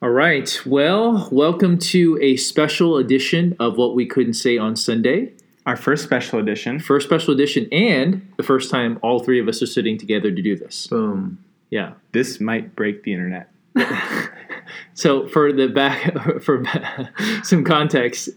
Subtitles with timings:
[0.00, 0.60] All right.
[0.64, 5.32] Well, welcome to a special edition of What We Couldn't Say on Sunday.
[5.66, 6.78] Our first special edition.
[6.80, 10.42] First special edition, and the first time all three of us are sitting together to
[10.42, 10.86] do this.
[10.86, 11.42] Boom.
[11.70, 11.94] Yeah.
[12.12, 13.50] This might break the internet.
[14.94, 16.12] So for the back,
[16.42, 16.64] for
[17.42, 18.30] some context,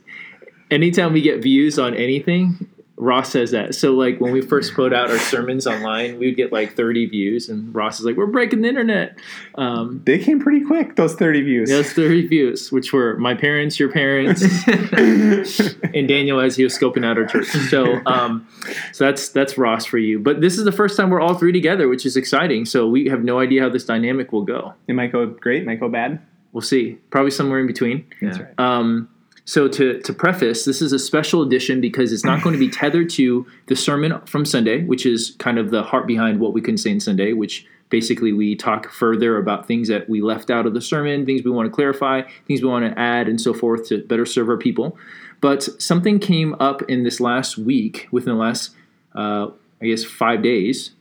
[0.69, 2.69] anytime we get views on anything,
[3.01, 3.73] Ross says that.
[3.73, 7.07] So like when we first put out our sermons online, we would get like 30
[7.07, 9.17] views, and Ross is like, "We're breaking the internet."
[9.55, 11.69] Um, They came pretty quick, those 30 views.
[11.69, 17.03] those 30 views, which were my parents, your parents, and Daniel as he was scoping
[17.03, 17.47] out our church.
[17.47, 18.47] So, um,
[18.91, 20.19] so that's that's Ross for you.
[20.19, 22.65] But this is the first time we're all three together, which is exciting.
[22.65, 24.75] So we have no idea how this dynamic will go.
[24.87, 26.21] It might go great, might go bad.
[26.53, 26.99] We'll see.
[27.09, 28.05] Probably somewhere in between.
[28.21, 28.29] Yeah.
[28.37, 28.59] right.
[28.59, 29.09] Um,
[29.51, 32.69] so to to preface, this is a special edition because it's not going to be
[32.69, 36.61] tethered to the sermon from Sunday, which is kind of the heart behind what we
[36.61, 40.65] can say in Sunday, which basically we talk further about things that we left out
[40.65, 43.53] of the sermon, things we want to clarify, things we want to add, and so
[43.53, 44.97] forth to better serve our people.
[45.41, 48.73] But something came up in this last week, within the last,
[49.15, 49.47] uh,
[49.81, 50.91] I guess, five days,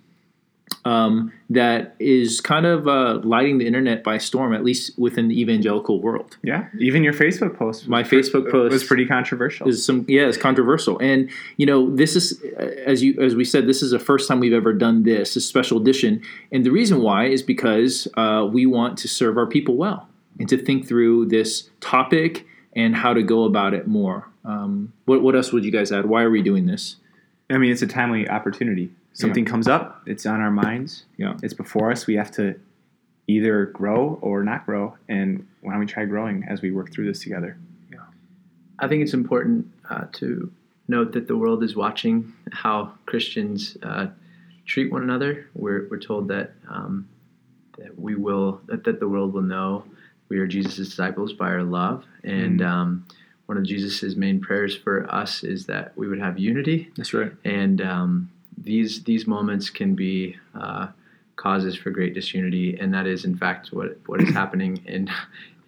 [0.85, 5.41] um, that is kind of uh, lighting the internet by storm, at least within the
[5.41, 6.39] evangelical world.
[6.43, 6.69] Yeah.
[6.79, 7.89] Even your Facebook post.
[7.89, 9.69] My Facebook post was pretty controversial.
[9.69, 13.45] is some yeah it's controversial and you know this is uh, as you as we
[13.45, 16.71] said this is the first time we've ever done this a special edition and the
[16.71, 20.87] reason why is because uh, we want to serve our people well and to think
[20.87, 25.65] through this topic and how to go about it more um, what, what else would
[25.65, 26.97] you guys add why are we doing this
[27.51, 28.91] I mean, it's a timely opportunity.
[29.21, 32.07] Something comes up, it's on our minds, yeah it's before us.
[32.07, 32.59] We have to
[33.31, 34.97] either grow or not grow.
[35.09, 37.57] And why don't we try growing as we work through this together?
[37.93, 37.99] Yeah.
[38.79, 40.51] I think it's important uh, to
[40.89, 44.09] note that the world is watching how Christians uh,
[44.67, 45.49] treat one another.
[45.55, 47.09] We're, we're told that um,
[47.79, 49.85] that we will that, that the world will know
[50.29, 52.05] we are Jesus' disciples by our love.
[52.25, 53.07] And um,
[53.47, 56.91] one of Jesus' main prayers for us is that we would have unity.
[56.97, 60.89] that's right And um, these these moments can be uh,
[61.37, 64.83] causes for great disunity, and that is in fact what what is happening.
[64.87, 65.11] And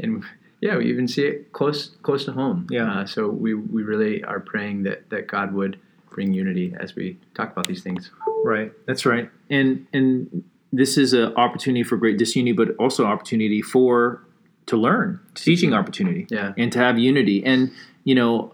[0.01, 0.25] and
[0.61, 2.67] yeah, we even see it close close to home.
[2.71, 2.91] Yeah.
[2.93, 5.79] Uh, so we we really are praying that that God would
[6.11, 8.11] bring unity as we talk about these things.
[8.45, 8.73] Right.
[8.87, 9.31] That's right.
[9.51, 14.23] And and this is an opportunity for great disunity, but also opportunity for
[14.67, 16.53] to learn, teaching opportunity, Yeah.
[16.57, 17.45] and to have unity.
[17.45, 17.71] And
[18.05, 18.53] you know, u-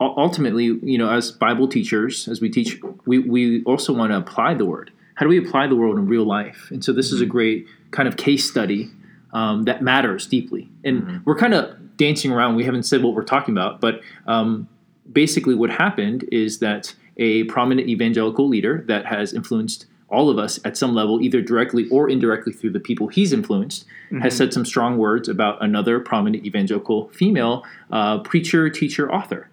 [0.00, 4.54] ultimately, you know, as Bible teachers, as we teach, we we also want to apply
[4.54, 4.90] the word.
[5.14, 6.68] How do we apply the word in real life?
[6.70, 8.90] And so this is a great kind of case study
[9.32, 10.68] um, that matters deeply.
[10.82, 12.56] And we're kind of dancing around.
[12.56, 14.68] We haven't said what we're talking about, but um,
[15.12, 20.60] basically what happened is that a prominent evangelical leader that has influenced all of us
[20.64, 23.84] at some level, either directly or indirectly through the people he's influenced,
[24.22, 29.48] has said some strong words about another prominent evangelical female uh, preacher, teacher, author.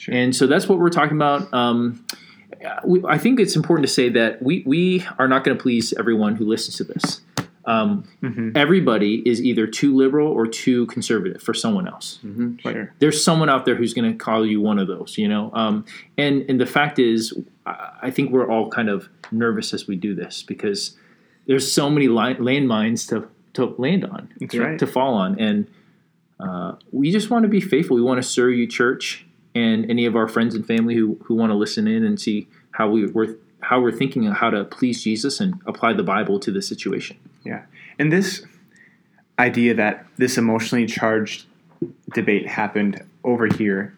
[0.00, 0.14] Sure.
[0.14, 1.52] And so that's what we're talking about.
[1.52, 2.04] Um,
[2.84, 5.92] we, I think it's important to say that we, we are not going to please
[5.98, 7.20] everyone who listens to this.
[7.66, 8.56] Um, Mhm.
[8.56, 12.18] Everybody is either too liberal or too conservative for someone else
[12.62, 12.94] Sure.
[12.98, 15.50] there's someone out there who's going to call you one of those, you know.
[15.52, 15.84] Um,
[16.16, 17.34] and and the fact is,
[17.66, 20.96] I think we're all kind of nervous as we do this because
[21.46, 25.66] there's so many li- landmines to to land on, you know, to fall on, and
[26.40, 27.94] uh, we just want to be faithful.
[27.94, 31.34] We want to serve you, church, and any of our friends and family who who
[31.34, 34.64] want to listen in and see how we we're how we're thinking of how to
[34.64, 37.16] please Jesus and apply the Bible to the situation.
[37.44, 37.62] Yeah.
[37.98, 38.44] And this
[39.38, 41.46] idea that this emotionally charged
[42.14, 43.94] debate happened over here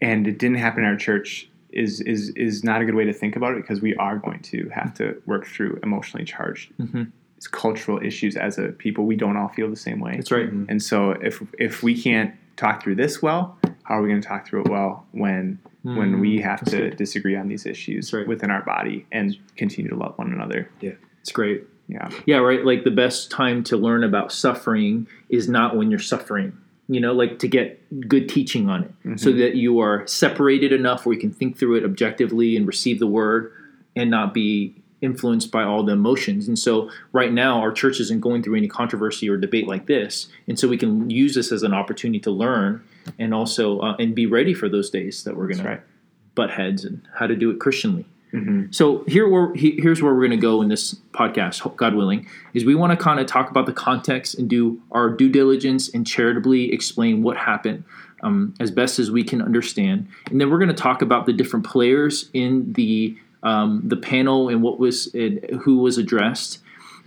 [0.00, 3.12] and it didn't happen in our church is is is not a good way to
[3.12, 7.10] think about it because we are going to have to work through emotionally charged Mhm.
[7.52, 9.06] cultural issues as a people.
[9.06, 10.16] We don't all feel the same way.
[10.16, 10.50] That's right.
[10.50, 14.28] And so if if we can't talk through this well, how are we going to
[14.28, 16.96] talk through it well when when we have Mm, to good.
[16.96, 18.26] disagree on these issues right.
[18.28, 20.68] within our body and continue to love one another?
[20.82, 20.92] Yeah,
[21.22, 21.64] it's great.
[21.86, 22.10] Yeah.
[22.26, 22.62] Yeah, right.
[22.66, 26.52] Like the best time to learn about suffering is not when you're suffering.
[26.88, 31.06] You know, like to get good teaching on it so that you are separated enough
[31.06, 33.52] where you can think through it objectively and receive the word
[33.96, 36.48] and not be influenced by all the emotions.
[36.48, 40.28] And so right now our church isn't going through any controversy or debate like this.
[40.48, 42.82] And so we can use this as an opportunity to learn
[43.18, 45.86] and also uh, and be ready for those days that we're going That's to
[46.34, 48.06] butt heads and how to do it Christianly.
[48.32, 51.94] hmm So here, where he- here's where we're going to go in this podcast, God
[51.94, 55.28] willing, is we want to kind of talk about the context and do our due
[55.30, 57.84] diligence and charitably explain what happened
[58.22, 61.32] um, as best as we can understand, and then we're going to talk about the
[61.32, 66.58] different players in the um, the panel and what was and who was addressed.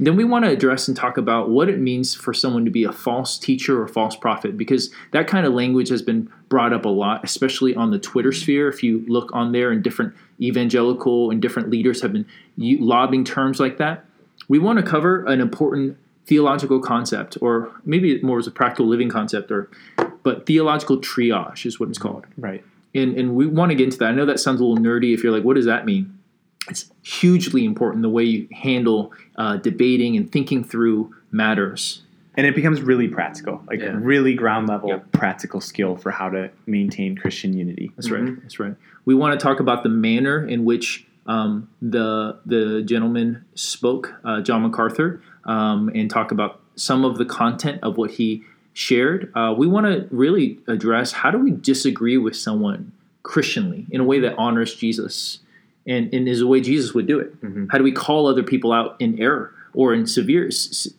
[0.01, 2.83] then we want to address and talk about what it means for someone to be
[2.83, 6.85] a false teacher or false prophet, because that kind of language has been brought up
[6.85, 8.67] a lot, especially on the Twitter sphere.
[8.67, 12.25] If you look on there, and different evangelical and different leaders have been
[12.57, 14.05] lobbing terms like that.
[14.47, 19.09] We want to cover an important theological concept, or maybe more as a practical living
[19.09, 19.69] concept, or
[20.23, 22.25] but theological triage is what it's called.
[22.37, 22.63] Right.
[22.95, 24.09] And and we want to get into that.
[24.09, 25.13] I know that sounds a little nerdy.
[25.13, 26.17] If you're like, what does that mean?
[26.69, 32.03] It's hugely important the way you handle uh, debating and thinking through matters.
[32.35, 33.97] And it becomes really practical, like Yeah.
[33.99, 35.11] really ground level Yep.
[35.11, 37.91] practical skill for how to maintain Christian unity.
[37.97, 38.41] That's right.
[38.41, 38.75] That's right.
[39.05, 44.41] We want to talk about the manner in which um, the the gentleman spoke, uh,
[44.41, 48.43] John MacArthur, um, and talk about some of the content of what he
[48.73, 49.31] shared.
[49.35, 52.91] Uh, we want to really address how do we disagree with someone
[53.23, 55.39] Christianly in a way that honors Jesus,
[55.85, 57.33] and, and is the way Jesus would do it.
[57.71, 60.49] How do we call other people out in error or in severe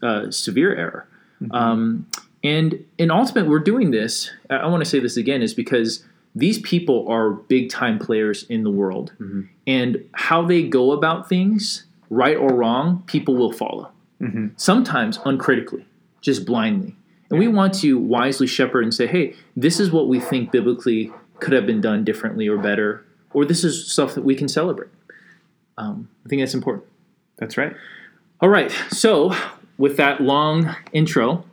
[0.02, 1.08] uh, severe error?
[1.50, 2.06] Um,
[2.44, 4.30] and and ultimately, we're doing this.
[4.50, 8.44] I, I want to say this again, is because these people are big time players
[8.48, 9.12] in the world,
[9.66, 13.90] and how they go about things, right or wrong, people will follow.
[14.56, 15.84] Sometimes uncritically,
[16.20, 16.94] just blindly.
[17.28, 21.10] And we want to wisely shepherd and say, hey, this is what we think biblically
[21.40, 24.90] could have been done differently or better, or this is stuff that we can celebrate.
[25.78, 26.84] Um, I think that's important.
[27.38, 27.74] That's right.
[28.40, 28.70] All right.
[28.90, 29.34] So,
[29.78, 31.44] with that long intro,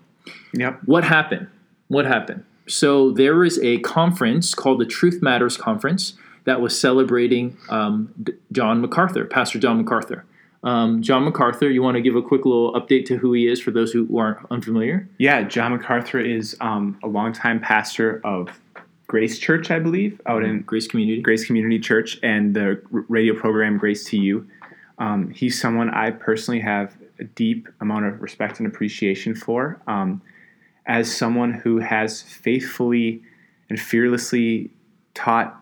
[0.53, 0.81] Yep.
[0.85, 1.47] what happened?
[1.87, 2.43] What happened?
[2.67, 8.13] So there is a conference called the Truth Matters Conference that was celebrating um,
[8.51, 10.25] John MacArthur, Pastor John MacArthur.
[10.63, 13.59] Um, John MacArthur, you want to give a quick little update to who he is
[13.61, 15.07] for those who aren't unfamiliar?
[15.17, 18.49] Yeah, John MacArthur is um, a longtime pastor of
[19.09, 21.19] Grace Church, I believe, out in Grace Community.
[21.19, 24.47] Grace Community Church and the radio program Grace to You.
[24.99, 29.81] Um, he's someone I personally have a deep amount of respect and appreciation for.
[29.87, 30.21] Um,
[30.85, 33.23] as someone who has faithfully
[33.67, 34.69] and fearlessly
[35.15, 35.59] taught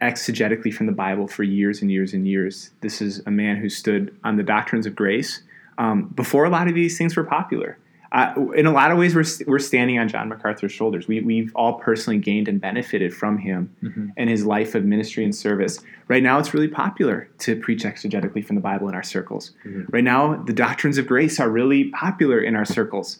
[0.00, 3.68] exegetically from the Bible for years and years and years, this is a man who
[3.68, 5.42] stood on the doctrines of grace
[5.78, 7.78] um, before a lot of these things were popular.
[8.12, 11.08] Uh, in a lot of ways, we're, we're standing on John MacArthur's shoulders.
[11.08, 15.34] We, we've all personally gained and benefited from him and his life of ministry and
[15.34, 15.80] service.
[16.08, 19.52] Right now, it's really popular to preach exegetically from the Bible in our circles.
[19.90, 23.18] Right now, the doctrines of grace are really popular in our circles.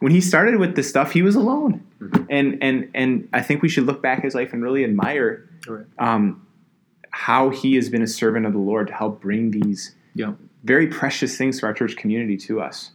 [0.00, 1.82] When he started with this stuff, he was alone,
[2.28, 5.48] and and and I think we should look back at his life and really admire
[5.66, 5.86] Right.
[5.98, 6.46] um,
[7.10, 10.32] how he has been a servant of the Lord to help bring these Yeah.
[10.62, 12.90] very precious things to our church community to us.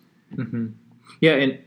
[1.22, 1.58] Yeah, and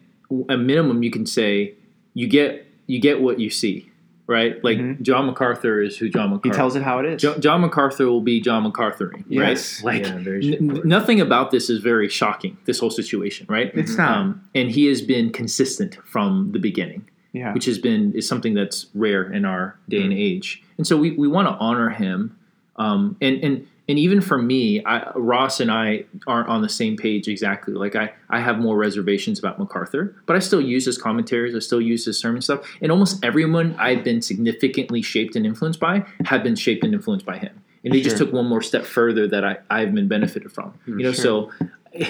[0.49, 1.75] a minimum you can say
[2.15, 3.91] you get you get what you see,
[4.27, 4.63] right?
[4.65, 5.03] Like Mhm.
[5.03, 6.49] John MacArthur is who John MacArthur.
[6.49, 7.21] He tells it how it is.
[7.23, 9.83] Jo- John MacArthur will be John MacArthur, Yes.
[9.85, 9.85] right?
[9.95, 12.57] Like Yeah, very n- nothing about this is very shocking.
[12.65, 13.71] This whole situation, right?
[13.75, 14.17] It's not.
[14.19, 17.53] Um, and he has been consistent from the beginning, yeah.
[17.55, 20.63] which has been is something that's rare in our day and age.
[20.79, 22.37] And so we, we want to honor him.
[22.77, 26.97] Um, and and and even for me, I, Ross and I aren't on the same
[26.97, 27.75] page exactly.
[27.75, 31.55] Like I, I have more reservations about MacArthur, but I still use his commentaries.
[31.55, 32.65] I still use his sermon stuff.
[32.81, 37.27] And almost everyone I've been significantly shaped and influenced by have been shaped and influenced
[37.27, 37.61] by him.
[37.85, 40.71] And they just took one more step further that I, I've been benefited from.
[40.85, 41.51] Hmm, you know, Sure.
[41.93, 42.07] so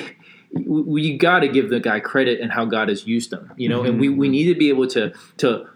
[0.67, 3.51] we, got to give the guy credit and how God has used him.
[3.57, 4.19] You know, and we, hmm.
[4.19, 5.67] we need to be able to to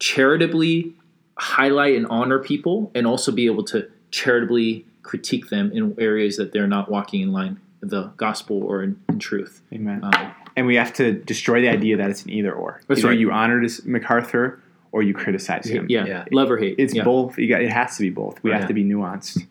[0.00, 0.94] charitably
[1.36, 6.52] highlight and honor people, and also be able to charitably critique them in areas that
[6.52, 9.62] they're not walking in line with the gospel or in, in truth.
[9.72, 10.00] Amen.
[10.04, 12.82] Um, and we have to destroy the idea that it's an either or.
[12.88, 13.18] That's Either right.
[13.18, 14.60] you honor this MacArthur
[14.92, 15.86] or you criticize him.
[15.88, 16.24] yeah, Yeah.
[16.30, 16.74] love or hate.
[16.78, 17.04] It's yeah.
[17.04, 17.38] both.
[17.38, 17.62] You got.
[17.62, 18.42] It has to be both.
[18.42, 18.58] We Right.
[18.60, 19.46] have to be nuanced.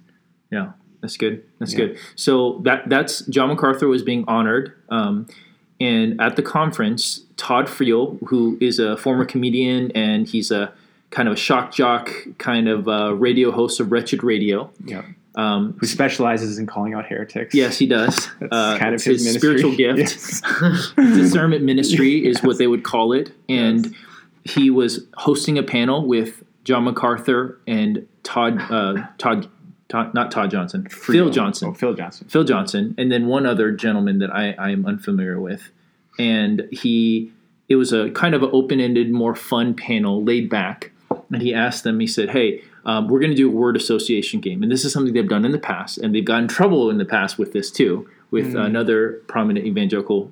[0.52, 0.72] Yeah,
[1.02, 1.44] that's good.
[1.60, 1.80] That's Yeah.
[1.88, 1.98] good.
[2.16, 5.26] So that that's John MacArthur was being honored, um,
[5.80, 10.72] and at the conference, Todd Friel, who is a former comedian and he's a
[11.10, 14.70] kind of a shock jock, kind of uh, radio host of Wretched Radio.
[14.86, 15.04] Yeah.
[15.38, 17.54] Um, Who specializes in calling out heretics?
[17.54, 18.30] yes, he does.
[18.40, 19.60] That's Uh, kind of his, his ministry.
[19.60, 20.00] spiritual gift.
[20.00, 20.94] Yes.
[20.96, 23.94] discernment ministry is what they would call it and
[24.44, 29.48] he was hosting a panel with john macarthur and todd uh, todd,
[29.90, 32.28] todd not todd johnson phil johnson Oh, Phil Johnson.
[32.28, 35.70] phil johnson and then one other gentleman that i, I am unfamiliar with
[36.18, 37.32] and he
[37.70, 40.92] it was a kind of an open-ended more fun panel laid back
[41.32, 44.40] and he asked them he said hey um, we're going to do a word association
[44.40, 46.98] game and this is something they've done in the past and they've gotten trouble in
[46.98, 50.32] the past with this too with another prominent evangelical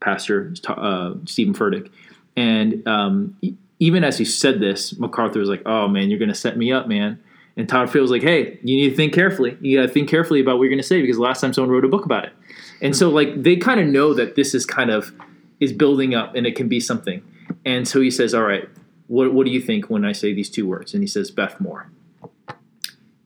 [0.00, 1.90] pastor uh, Stephen Furtick,
[2.36, 3.36] and um,
[3.78, 6.72] even as he said this, MacArthur was like, "Oh man, you're going to set me
[6.72, 7.20] up, man."
[7.56, 9.58] And Todd Friel was like, hey, you need to think carefully.
[9.60, 11.72] You got to think carefully about what you're going to say because last time someone
[11.72, 12.32] wrote a book about it.
[12.80, 15.12] And so, like, they kind of know that this is kind of
[15.58, 17.20] is building up and it can be something.
[17.64, 18.68] And so he says, all right,
[19.08, 20.94] what, what do you think when I say these two words?
[20.94, 21.90] And he says, Beth Moore.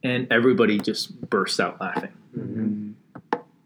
[0.02, 2.96] And everybody just bursts out laughing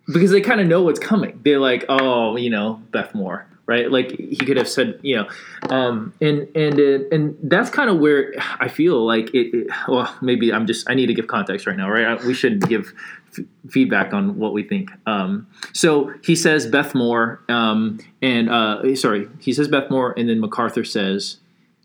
[0.06, 1.40] because they kind of know what's coming.
[1.44, 3.90] They're like, oh, you know, Beth Moore, right?
[3.90, 5.28] Like he could have said, you know,
[5.70, 9.66] um, and and uh, and that's kind of where I feel like it, it.
[9.88, 12.06] Well, maybe I'm just I need to give context right now, right?
[12.06, 12.92] I, we should give
[13.36, 14.90] f- feedback on what we think.
[15.06, 20.28] Um, so he says Beth Moore, um, and uh, sorry, he says Beth Moore, and
[20.28, 21.38] then MacArthur says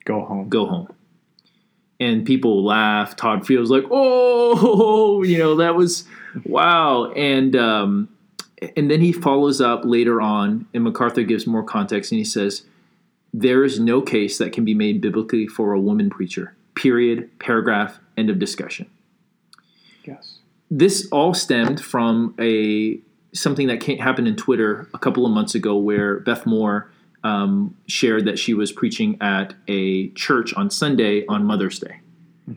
[0.06, 0.50] Go home.
[0.50, 0.94] go home.
[2.00, 3.16] And people laugh.
[3.16, 6.06] Todd Friel's like, oh, you know, that was
[6.46, 7.12] wow.
[7.12, 8.10] And um,
[8.76, 12.64] and then he follows up later on, and MacArthur gives more context, and he says,
[13.34, 16.56] "There is no case that can be made biblically for a woman preacher.
[16.76, 17.30] Period.
[17.40, 18.00] Paragraph.
[18.18, 18.90] End of discussion."
[20.04, 20.40] Yes.
[20.72, 23.00] this all stemmed from a
[23.34, 26.91] something that happened in Twitter a couple of months ago, where Beth Moore
[27.24, 32.00] um, shared that she was preaching at a church on Sunday on Mother's Day,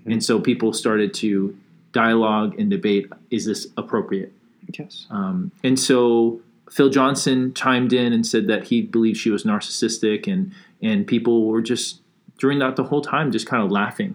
[0.07, 1.57] and so people started to
[1.93, 4.33] dialogue and debate: Is this appropriate?
[4.79, 5.07] Yes.
[5.11, 6.41] Um, and so
[6.71, 10.53] Phil Johnson chimed in and said that he believed she was narcissistic, and
[10.83, 12.01] and people were just
[12.39, 14.15] during that the whole time just kind of laughing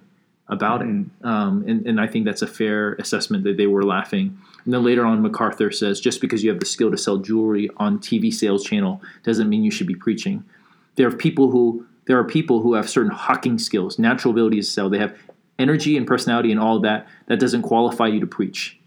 [0.50, 0.88] about it.
[1.24, 4.38] Um, and, and I think that's a fair assessment that they were laughing.
[4.66, 7.70] And then later on, MacArthur says just because you have the skill to sell jewelry
[7.78, 10.44] on TV sales channel doesn't mean you should be preaching.
[10.96, 14.64] There are people who there are people who have certain hawking skills, natural ability to
[14.64, 14.90] sell.
[14.90, 15.16] They have
[15.60, 17.08] energy and personality and all of that.
[17.28, 18.80] That doesn't qualify you to preach.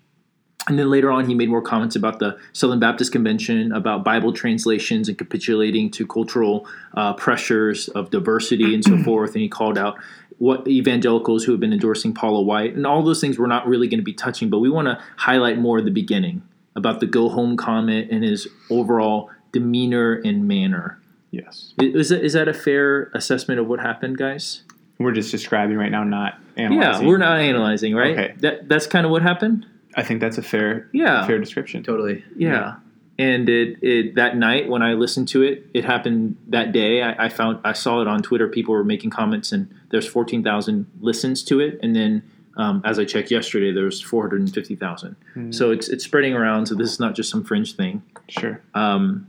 [0.69, 4.33] And then later on, he made more comments about the Southern Baptist Convention, about Bible
[4.33, 9.33] translations and capitulating to cultural uh, pressures of diversity and so forth.
[9.33, 9.99] And he called out
[10.39, 13.89] what evangelicals who have been endorsing Paula White and all those things we're not really
[13.89, 16.43] going to be touching, but we want to highlight more at the beginning
[16.77, 20.99] about the go home comment and his overall demeanor and manner.
[21.31, 21.75] Yes.
[21.79, 24.63] Is that, is that a fair assessment of what happened, guys?
[24.99, 27.03] We're just describing right now, not analyzing.
[27.03, 28.13] Yeah, we're not analyzing, right?
[28.19, 28.35] Okay.
[28.39, 29.67] That that's kind of what happened.
[29.97, 31.27] I think that's a fair, Yeah.
[31.27, 31.83] fair description.
[31.83, 32.25] Totally.
[32.37, 32.77] Yeah.
[33.23, 36.93] And it, it that night when I listened to it, it happened that day.
[37.09, 38.49] I, I found I saw it on Twitter.
[38.49, 41.79] People were making comments, and there's fourteen thousand listens to it.
[41.83, 42.23] And then
[42.63, 45.15] um, as I checked yesterday, there's four hundred and fifty thousand.
[45.51, 46.67] So it's it's spreading around.
[46.67, 48.03] So this is not just some fringe thing.
[48.29, 48.61] Sure.
[48.75, 49.29] Um,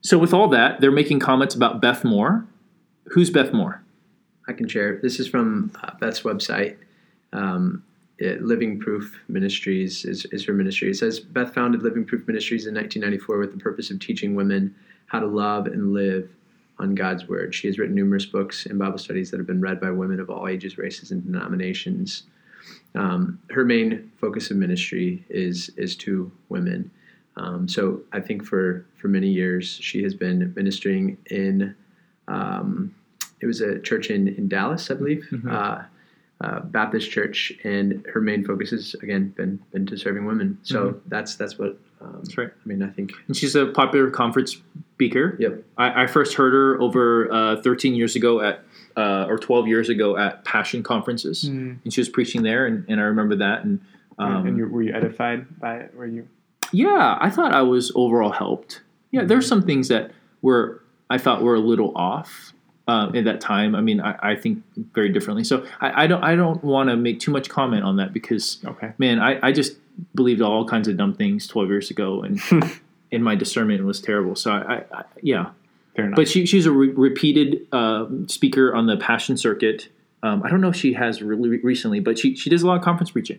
[0.00, 2.44] so with all that, they're making comments about Beth Moore.
[3.12, 3.82] Who's Beth Moore?
[4.48, 4.98] I can share.
[5.02, 6.76] This is from uh, Beth's website.
[7.32, 7.82] Um,
[8.18, 10.90] it, Living Proof Ministries is, is her ministry.
[10.90, 14.74] It says Beth founded Living Proof Ministries in 1994 with the purpose of teaching women
[15.06, 16.28] how to love and live
[16.78, 17.54] on God's Word.
[17.54, 20.30] She has written numerous books and Bible studies that have been read by women of
[20.30, 22.24] all ages, races, and denominations.
[22.94, 26.90] Um, her main focus of ministry is is to women.
[27.36, 31.74] Um, so I think for for many years she has been ministering in.
[32.28, 32.94] Um,
[33.40, 35.82] it was a church in, in Dallas, I believe, uh,
[36.40, 40.58] uh, Baptist church, and her main focus has again been been to serving women.
[40.62, 41.78] So that's that's what.
[41.98, 42.50] Um, That's right.
[42.50, 43.12] I mean, I think.
[43.26, 44.58] And she's a popular conference
[44.92, 45.34] speaker.
[45.40, 45.64] Yep.
[45.78, 48.64] I, I first heard her over uh, 13 years ago at,
[48.98, 53.00] uh, or 12 years ago at Passion conferences, and she was preaching there, and, and
[53.00, 53.64] I remember that.
[53.64, 53.80] And
[54.18, 55.94] um, and you, were you edified by it?
[55.94, 56.28] Were you?
[56.72, 58.82] yeah, I thought I was overall helped.
[59.10, 60.10] Yeah, there's some things that
[60.42, 62.52] were I thought were a little off
[62.86, 63.74] uh, at that time.
[63.74, 64.62] I mean, I, I think
[64.94, 65.44] very differently.
[65.44, 68.58] So I, I don't I don't want to make too much comment on that because
[68.64, 68.92] Okay.
[68.98, 69.76] man, I, I just
[70.14, 72.40] believed all kinds of dumb things 12 years ago, and
[73.12, 74.36] and my discernment was terrible.
[74.36, 75.50] So I, I, I yeah.
[75.94, 76.16] Fair enough.
[76.16, 79.88] But she, she's a re- repeated uh, speaker on the Passion Circuit.
[80.22, 82.76] Um, I don't know if she has really recently, but she, she does a lot
[82.76, 83.38] of conference preaching.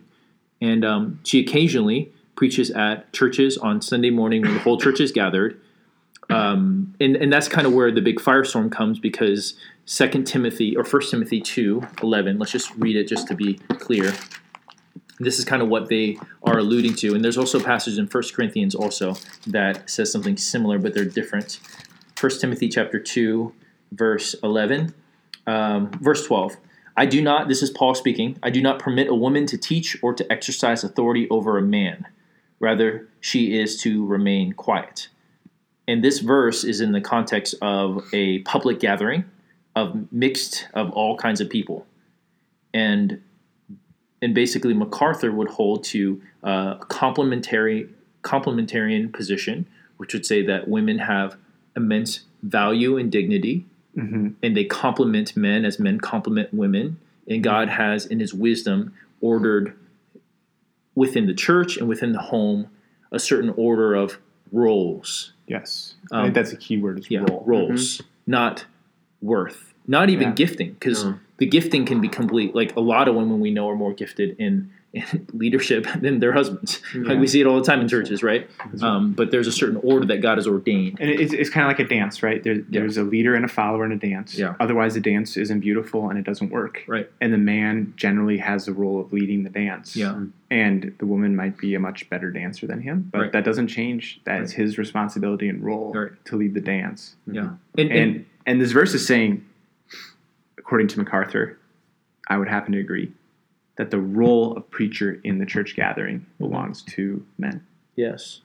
[0.59, 5.11] And um, she occasionally preaches at churches on Sunday morning when the whole church is
[5.11, 5.61] gathered.
[6.29, 9.55] Um, and, and that's kind of where the big firestorm comes because
[9.85, 14.13] Second Timothy or First Timothy 2 11, let's just read it just to be clear.
[15.19, 17.15] This is kind of what they are alluding to.
[17.15, 19.15] And there's also a passage in First Corinthians also
[19.47, 21.59] that says something similar, but they're different.
[22.19, 23.53] 1 Timothy chapter 2,
[23.93, 24.93] verse 11,
[25.47, 26.57] um, verse 12.
[26.95, 29.97] I do not, this is Paul speaking, I do not permit a woman to teach
[30.01, 32.07] or to exercise authority over a man.
[32.59, 35.09] Rather, she is to remain quiet.
[35.87, 39.25] And this verse is in the context of a public gathering
[39.75, 41.85] of mixed, of all kinds of people.
[42.73, 43.21] And
[44.21, 47.87] and basically MacArthur would hold to a complementary
[48.23, 49.67] complementarian position,
[49.97, 51.37] which would say that women have
[51.75, 53.65] immense value and dignity,
[53.95, 54.33] Mhm.
[54.43, 56.97] and they complement men as men complement women.
[57.27, 59.73] And God has, in His wisdom, ordered
[60.95, 62.67] within the church and within the home
[63.11, 64.17] a certain order of
[64.51, 65.33] roles.
[65.47, 66.99] Yes, I Um, think that's a key word.
[66.99, 67.43] Is Yeah, role.
[67.45, 68.65] roles, not
[69.21, 70.33] worth, not even Yeah.
[70.33, 71.19] gifting, because No.
[71.37, 72.53] the gifting can be complete.
[72.55, 74.86] Like a lot of women we know are more gifted in, in
[75.33, 76.81] leadership than their husbands.
[76.95, 78.49] Like we see it all the time in churches, right?
[78.65, 78.81] Right.
[78.83, 80.97] Um, but there's a certain order that God has ordained.
[80.99, 82.43] And it's, it's kind of like a dance, right?
[82.43, 84.37] There, There's a leader and a follower in a dance.
[84.37, 84.55] Yeah.
[84.59, 86.83] Otherwise, the dance isn't beautiful and it doesn't work.
[86.87, 87.09] Right.
[87.21, 89.95] And the man generally has the role of leading the dance.
[89.95, 90.23] Yeah.
[90.49, 93.31] And the woman might be a much better dancer than him, but Right.
[93.33, 94.21] that doesn't change.
[94.23, 94.61] That's Right.
[94.63, 96.11] his responsibility and role Right.
[96.25, 97.15] to lead the dance.
[97.29, 97.49] Yeah.
[97.77, 99.43] And, and, And and this verse is saying,
[100.57, 101.57] according to MacArthur,
[102.29, 103.11] I would happen to agree
[103.77, 107.65] that the role of preacher in the church gathering belongs to men.
[107.95, 108.41] Yes,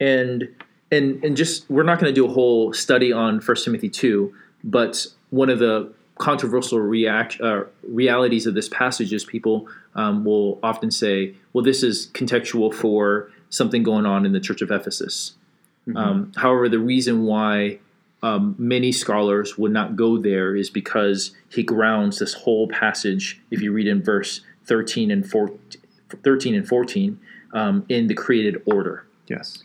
[0.00, 0.48] and
[0.92, 4.34] and and just we're not going to do a whole study on First Timothy two,
[4.62, 10.58] but one of the controversial react uh, realities of this passage is people um, will
[10.62, 15.34] often say, "Well, this is contextual for something going on in the Church of Ephesus."
[15.94, 17.78] Um, however, the reason why
[18.22, 23.38] um, many scholars would not go there is because he grounds this whole passage.
[23.50, 25.58] If you read in verse thirteen and 14,
[26.22, 27.18] 13 and fourteen,
[27.52, 29.64] um, in the created order Yes.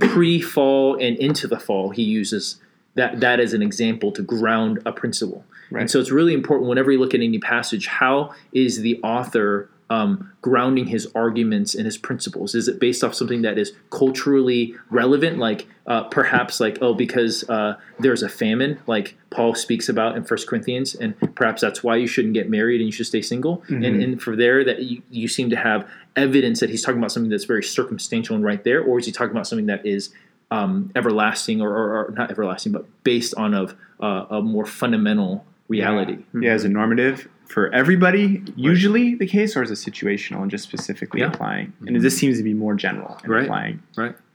[0.00, 2.60] pre-fall and into the fall he uses
[2.94, 5.82] that that as an example to ground a principle Right.
[5.82, 9.68] and so it's really important whenever you look at any passage how is the author
[9.92, 12.54] um, grounding his arguments and his principles?
[12.54, 15.38] Is it based off something that is culturally relevant?
[15.38, 20.24] Like uh, perhaps like oh because uh, there's a famine like paul speaks about in
[20.24, 23.62] First corinthians and perhaps that's why you shouldn't get married and you should stay single?
[23.84, 27.12] And, and for there that you, you seem to have evidence that he's talking about
[27.12, 30.10] something that's very circumstantial and right there or is he talking about something that is
[30.50, 35.44] um, everlasting or, or, or not everlasting but based on of uh, a more fundamental
[35.68, 36.18] reality?
[36.32, 40.64] Yeah, as a normative for everybody, usually the case, or is it situational and just
[40.64, 41.28] specifically Yeah.
[41.28, 41.72] applying.
[41.80, 42.02] And mm-hmm.
[42.02, 43.44] this seems to be more general and Right.
[43.44, 43.82] applying.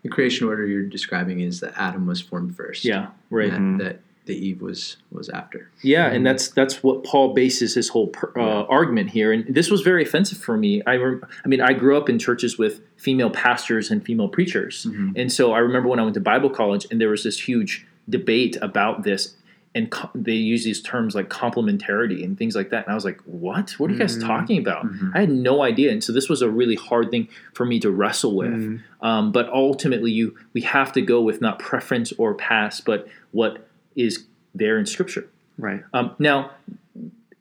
[0.03, 2.85] The creation order you're describing is that Adam was formed first.
[2.85, 3.95] yeah right and that, mm-hmm.
[3.95, 5.71] that the Eve was was after.
[5.81, 6.23] Yeah, and mm-hmm.
[6.25, 9.31] that's that's what Paul bases his whole per, uh, argument here.
[9.31, 10.83] And this was very offensive for me.
[10.85, 14.85] I, rem- I mean, I grew up in churches with female pastors and female preachers,
[15.15, 17.87] and so I remember when I went to Bible college, and there was this huge
[18.09, 19.35] debate about this,
[19.77, 22.85] and co- they use these terms like complementarity and things like that.
[22.85, 23.71] And I was like, "What?
[23.77, 26.49] What are you guys talking about?" I had no idea, and so this was a
[26.49, 28.81] really hard thing for me to wrestle with.
[29.01, 33.67] Um, but ultimately, you we have to go with not preference or past, but what
[33.95, 35.29] is there in Scripture.
[35.59, 35.83] Right.
[35.93, 36.51] Um, now,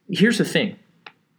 [0.09, 0.77] here's the thing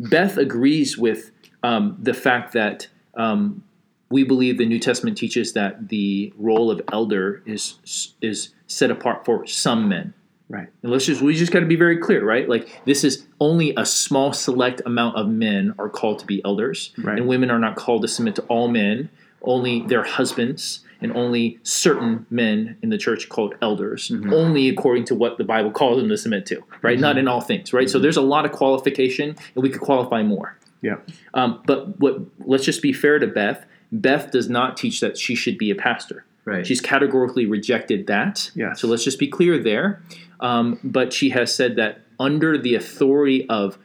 [0.00, 1.30] Beth agrees with
[1.62, 3.62] um, the fact that um,
[4.10, 9.24] we believe the New Testament teaches that the role of elder is is set apart
[9.24, 10.14] for some men.
[10.48, 10.68] Right.
[10.82, 12.48] And let's just we just got to be very clear, right?
[12.48, 16.92] Like this is only a small select amount of men are called to be elders,
[16.96, 17.18] Right.
[17.18, 19.10] and women are not called to submit to all men,
[19.42, 24.32] only their husbands, and only certain men in the church called elders, mm-hmm.
[24.32, 26.94] only according to what the Bible calls them to submit to, right?
[26.94, 27.02] Mm-hmm.
[27.02, 27.88] Not in all things, right?
[27.88, 28.04] So mm-hmm.
[28.04, 30.56] there's a lot of qualification, and we could qualify more.
[30.80, 30.96] Yeah.
[31.34, 32.20] Um, but what?
[32.38, 33.66] Let's just be fair to Beth.
[33.90, 36.24] Beth does not teach that she should be a pastor.
[36.48, 36.66] Right.
[36.66, 38.50] She's categorically rejected that.
[38.54, 38.80] Yes.
[38.80, 40.02] So let's just be clear there.
[40.40, 43.78] Um, but she has said that under the authority of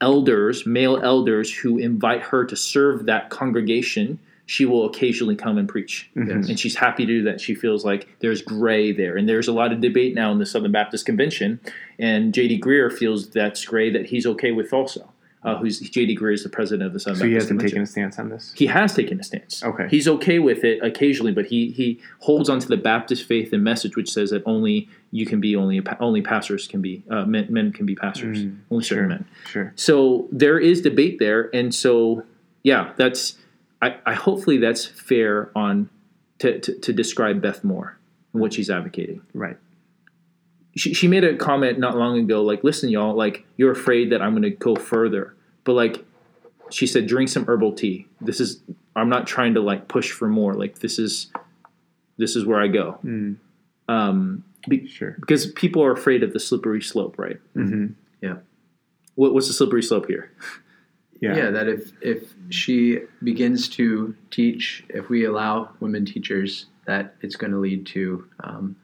[0.00, 5.68] elders, male elders, who invite her to serve that congregation, she will occasionally come and
[5.68, 6.10] preach.
[6.16, 6.48] Mhm.
[6.48, 7.40] And she's happy to do that.
[7.40, 9.16] She feels like there's gray there.
[9.16, 11.60] And there's a lot of debate now in the Southern Baptist Convention.
[11.98, 12.60] And J.D.
[12.60, 15.09] Greear feels that's gray that he's okay with also.
[15.42, 16.18] Uh, who's J.D.
[16.18, 18.28] Greear is the president of the Southern So he hasn't Convention taken a stance on
[18.28, 18.52] this.
[18.54, 19.62] he has taken a stance.
[19.62, 19.86] Okay.
[19.88, 23.96] He's okay with it occasionally, but he he holds onto the Baptist faith and message,
[23.96, 27.46] which says that only you can be only a, only pastors can be uh, men,
[27.48, 29.08] men can be pastors, Mm, only certain sure.
[29.08, 29.24] men.
[29.48, 29.72] Sure.
[29.76, 32.24] So there is debate there, and so
[32.62, 33.38] yeah, that's
[33.80, 35.88] I, I hopefully that's fair on
[36.40, 37.96] to, to to describe Beth Moore
[38.34, 39.22] and what she's advocating.
[39.32, 39.56] Right.
[40.80, 44.22] She she made a comment not long ago, like, listen, y'all, like you're afraid that
[44.22, 46.04] I'm going to go further, but like
[46.70, 48.60] she said drink some herbal tea this is
[48.94, 51.32] i'm not trying to like push for more like this is
[52.16, 53.36] this is where i go Mm,
[53.88, 55.16] um be, sure.
[55.20, 58.34] because people are afraid of the slippery slope right mm-hmm.
[59.16, 60.30] what, what's the slippery slope here
[61.20, 61.36] Yeah.
[61.36, 61.50] yeah.
[61.50, 67.52] that if if she begins to teach, if we allow women teachers, that it's going
[67.52, 68.76] to lead to um,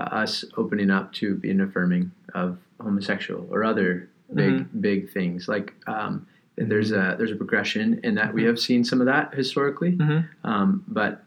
[0.00, 5.48] uh, us opening up to being affirming of homosexual or other big big things.
[5.48, 9.06] Like um, and there's a there's a progression in that we have seen some of
[9.06, 10.26] that historically, Mhm.
[10.44, 11.24] um, but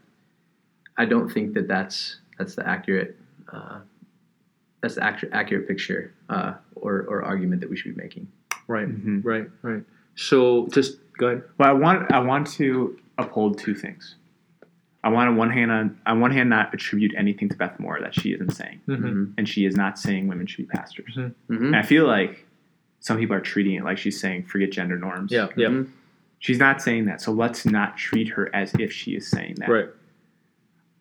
[0.97, 3.17] I don't think that that's that's the accurate.
[3.51, 3.79] Uh,
[4.81, 8.27] that's the accurate, accurate picture uh, or, or argument that we should be making.
[8.67, 9.23] right Mhm.
[9.23, 9.83] right right
[10.15, 11.43] So just go ahead.
[11.57, 14.15] Well, I want I want to uphold two things.
[15.03, 17.99] I want on one hand on, on one hand not attribute anything to Beth Moore
[18.01, 19.33] that she isn't saying, Mm-hmm.
[19.37, 21.15] and she is not saying women should be pastors.
[21.17, 21.33] Mhm.
[21.49, 21.57] Mhm.
[21.67, 22.45] And I feel like
[23.01, 25.31] some people are treating it like she's saying forget gender norms.
[25.31, 25.49] Yeah.
[25.57, 25.67] Yeah.
[25.67, 25.87] Mhm.
[26.39, 27.21] she's not saying that.
[27.21, 29.69] So let's not treat her as if she is saying that.
[29.69, 29.87] Right.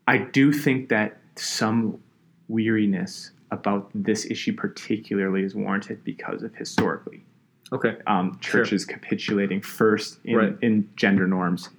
[0.07, 1.99] I do think that some
[2.49, 7.23] weariness about this issue particularly is warranted because of historically
[7.73, 7.97] Okay.
[8.07, 8.63] um, Sure.
[8.65, 10.57] churches capitulating first in, Right.
[10.61, 11.71] in gender norms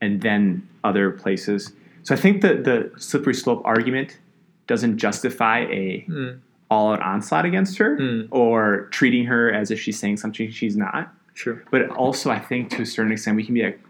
[0.00, 1.72] and then other places.
[2.02, 4.18] So I think that the slippery slope argument
[4.66, 6.38] doesn't justify a Mm.
[6.70, 8.28] all out onslaught against her Mm.
[8.30, 11.12] or treating her as if she's saying something she's not.
[11.34, 11.62] Sure.
[11.70, 13.80] But also I think to a certain extent we can be like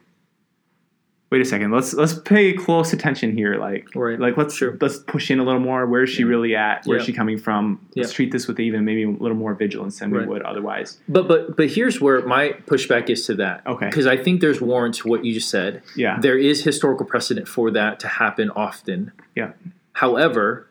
[1.30, 3.54] wait a second, let's let's pay close attention here.
[3.54, 4.18] Like Right.
[4.18, 4.76] like let's Sure.
[4.80, 5.86] let's push in a little more.
[5.86, 6.28] Where is she Yeah.
[6.28, 6.84] really at?
[6.86, 7.06] Where's Yeah.
[7.06, 7.80] she coming from?
[7.96, 10.26] Let's treat this with even maybe a little more vigilance than Right.
[10.26, 10.98] we would otherwise.
[11.08, 13.62] But but but here's where my pushback is to that.
[13.66, 13.86] Okay.
[13.86, 15.82] Because I think there's warrant to what you just said.
[15.96, 16.18] Yeah.
[16.20, 19.12] There is historical precedent for that to happen often.
[19.36, 19.52] Yeah.
[19.94, 20.66] However,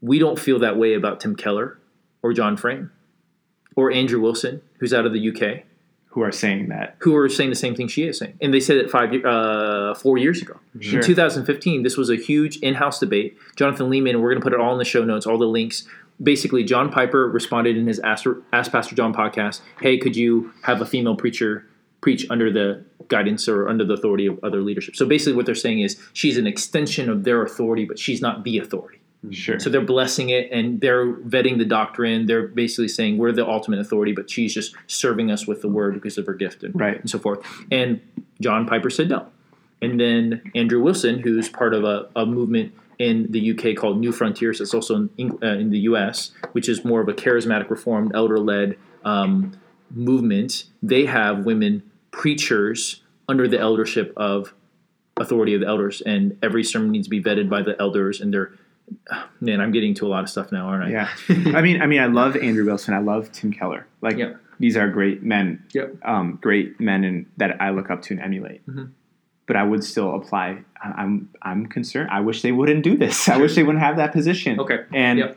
[0.00, 1.78] we don't feel that way about Tim Keller
[2.22, 2.90] or John Frame
[3.74, 5.64] or Andrew Wilson, who's out of the UK,
[6.16, 6.96] Who are saying that.
[7.00, 9.92] who are saying the same thing she is saying, and they said it five, uh,
[9.92, 10.58] four years ago.
[10.80, 11.00] Sure.
[11.00, 13.36] In 2015, this was a huge in-house debate.
[13.54, 15.86] Jonathan Leeman, we're going to put it all in the show notes, all the links.
[16.22, 20.80] Basically, John Piper responded in his Ask, Ask Pastor John podcast, "Hey, could you have
[20.80, 21.66] a female preacher
[22.00, 25.54] preach under the guidance or under the authority of other leadership?" So basically, what they're
[25.54, 29.00] saying is she's an extension of their authority, but she's not the authority.
[29.30, 29.58] Sure.
[29.58, 32.26] So they're blessing it and they're vetting the doctrine.
[32.26, 35.94] They're basically saying we're the ultimate authority, but she's just serving us with the word
[35.94, 37.00] because of her gift and, Right.
[37.00, 37.44] and so forth.
[37.70, 38.00] And
[38.40, 39.26] John Piper said no.
[39.82, 44.60] And then Andrew Wilson, who's part of a, a movement in the UK called Newfrontiers,
[44.60, 48.38] it's also in, uh, in the US, which is more of a charismatic, reformed, elder
[48.38, 49.52] led um,
[49.90, 50.64] movement.
[50.82, 54.54] They have women preachers under the eldership of
[55.18, 58.32] authority of the elders, and every sermon needs to be vetted by the elders, and
[58.32, 58.52] they're
[59.40, 60.90] Man, I'm getting to a lot of stuff now, aren't I?
[60.90, 61.08] Yeah.
[61.56, 62.94] I mean, I mean, I love Andrew Wilson.
[62.94, 63.86] I love Tim Keller.
[64.00, 64.36] Like Yep.
[64.58, 65.62] these are great men.
[65.72, 65.96] Yep.
[66.04, 68.66] Um, great men and that I look up to and emulate.
[68.66, 68.90] Mhm.
[69.46, 70.58] But I would still apply.
[70.82, 72.10] I'm I'm concerned.
[72.10, 73.28] I wish they wouldn't do this.
[73.28, 74.58] I wish they wouldn't have that position.
[74.60, 74.80] Okay.
[74.92, 75.36] And Yep.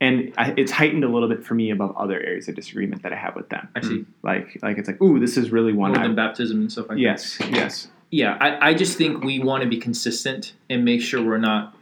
[0.00, 3.12] and I, it's heightened a little bit for me above other areas of disagreement that
[3.12, 3.68] I have with them.
[3.76, 4.06] I see.
[4.22, 5.90] Like like it's like, ooh, this is really one.
[5.92, 7.38] More I, than baptism and stuff like yes.
[7.50, 7.84] Yes.
[7.84, 7.90] that.
[8.12, 11.76] Yeah, I, I just think we want to be consistent and make sure we're not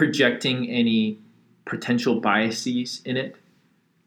[0.00, 1.18] projecting any
[1.64, 3.34] potential biases in it.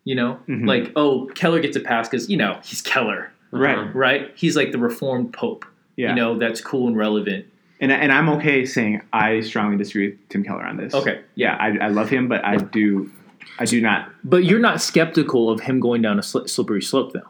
[0.05, 0.67] You know, Mhm.
[0.67, 3.93] like oh, Keller gets a pass because you know he's Keller, Right.
[3.95, 4.31] right?
[4.35, 5.65] He's like the Reformed Pope.
[5.97, 6.09] Yeah.
[6.09, 7.45] You know, that's cool and relevant.
[7.81, 10.93] And and I'm okay saying I strongly disagree with Tim Keller on this.
[10.93, 13.09] Okay, Yeah, I, I love him, but I do
[13.57, 17.13] I do not but you're not skeptical of him going down a sli- slippery slope,
[17.13, 17.27] though,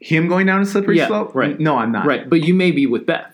[0.00, 1.34] him going down a slippery Yeah, slope.
[1.34, 1.58] right.
[1.60, 2.06] No, I'm not.
[2.06, 2.28] right?
[2.28, 3.30] But you may be with Beth.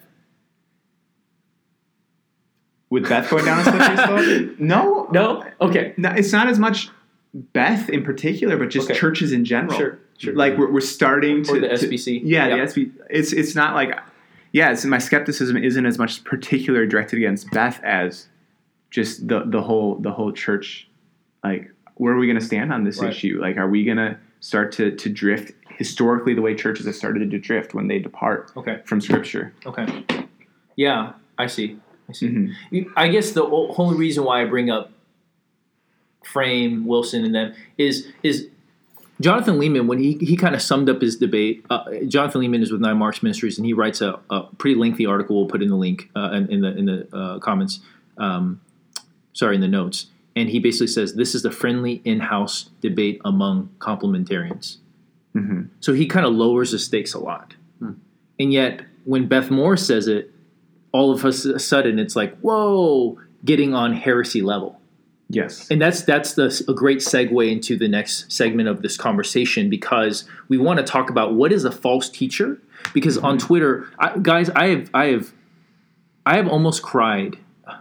[2.93, 3.97] With Beth going down a slippery
[4.37, 4.59] slope?
[4.61, 5.45] No, No.
[5.63, 5.95] Okay.
[5.97, 6.11] no.
[6.11, 6.91] It's not as much
[7.33, 8.99] Beth in particular, but just Okay.
[9.01, 9.75] churches in general.
[9.79, 9.99] Sure.
[10.19, 10.35] Sure.
[10.35, 12.21] Like we're, we're starting to or the to- SBC.
[12.25, 12.57] yeah, Yeah.
[12.57, 12.91] the SB.
[13.09, 13.99] It's it's not like
[14.53, 14.71] yeah.
[14.73, 18.29] It's, my skepticism isn't as much particular directed against Beth as
[18.91, 20.87] just the the whole the whole church.
[21.43, 23.11] Like, where are we going to stand on this Right.
[23.11, 23.39] issue?
[23.41, 27.31] Like, are we going to start to to drift historically the way churches have started
[27.31, 28.81] to drift when they depart Okay.
[28.85, 29.55] from Scripture?
[29.65, 29.87] Okay.
[30.77, 31.79] Yeah, I see.
[32.13, 32.29] I see.
[32.73, 32.93] Mhm.
[32.97, 34.93] I guess the only reason why I bring up
[36.25, 38.49] Frame, Wilson, and them is is
[39.21, 41.65] Jonathan Leeman when he he kind of summed up his debate.
[41.71, 45.07] Uh, Jonathan Leeman is with Nine Marks Ministries, and he writes a, a pretty lengthy
[45.07, 45.37] article.
[45.37, 47.81] We'll put in the link uh, in, in the in the uh, comments.
[48.19, 48.61] Um,
[49.33, 50.07] sorry, in the notes.
[50.35, 54.79] And he basically says this is the friendly in-house debate among complementarians.
[55.35, 55.69] Mhm.
[55.81, 57.55] So he kind of lowers the stakes a lot.
[58.39, 60.32] And yet, when Beth Moore says it,
[60.93, 64.79] all of a sudden it's like, whoa, getting on heresy level.
[65.29, 65.71] Yes.
[65.71, 70.29] And that's that's the, a great segue into the next segment of this conversation because
[70.49, 72.61] we want to talk about what is a false teacher.
[72.93, 73.47] Because on mm-hmm.
[73.47, 75.33] Twitter, I, guys, I have I have
[76.27, 77.39] I have almost cried.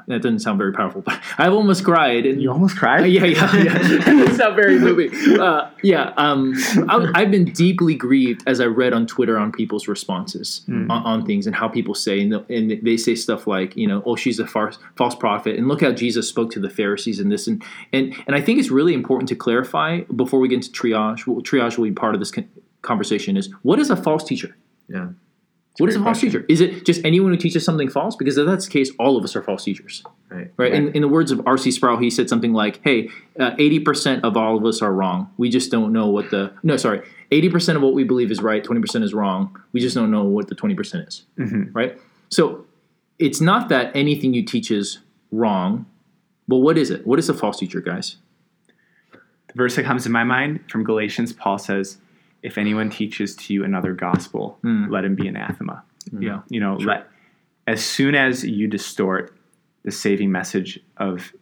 [0.08, 2.25] That doesn't sound very powerful, but I've almost cried.
[2.25, 3.01] And You almost cried.
[3.01, 3.77] uh, yeah, yeah, yeah.
[4.23, 5.12] it's not very moving.
[5.39, 6.54] Uh, yeah, um,
[6.89, 11.25] I, I've been deeply grieved as I read on Twitter on people's responses on, on
[11.25, 14.15] things and how people say, and, the, and they say stuff like, you know, oh,
[14.15, 17.47] she's a false, false prophet, and look how Jesus spoke to the Pharisees and this,
[17.47, 21.25] and and and I think it's really important to clarify before we get into triage.
[21.27, 22.49] Well, triage will be part of this con-
[22.82, 23.38] conversation.
[23.38, 24.56] Is what is a false teacher?
[24.88, 25.10] Yeah.
[25.78, 26.42] What is a false question.
[26.42, 26.46] teacher?
[26.50, 28.16] Is it just anyone who teaches something false?
[28.16, 30.04] Because if that's the case, all of us are false teachers.
[30.30, 30.52] Right.
[30.58, 30.74] Right.
[30.74, 31.72] In, in the words of R.C.
[31.72, 35.30] Sproul, he said something like, "Hey, uh, eighty percent of all of us are wrong.
[35.38, 38.42] We just don't know what the no, sorry, eighty percent of what we believe is
[38.42, 39.58] right, twenty percent is wrong.
[39.72, 41.70] We just don't know what the twenty percent is." Mhm.
[41.74, 41.98] Right.
[42.30, 42.66] So
[43.18, 45.00] it's not that anything you teach is
[45.32, 45.86] wrong,
[46.48, 47.08] but what is it?
[47.08, 48.18] What is a false teacher, guys?
[49.12, 51.98] The verse that comes to my mind from Galatians, Paul says,
[52.43, 54.89] "If anyone teaches to you another gospel, Mm.
[54.89, 56.41] let him be anathema." Yeah.
[56.49, 57.08] You know, let
[57.67, 59.36] as soon as you distort
[59.84, 61.34] the saving message of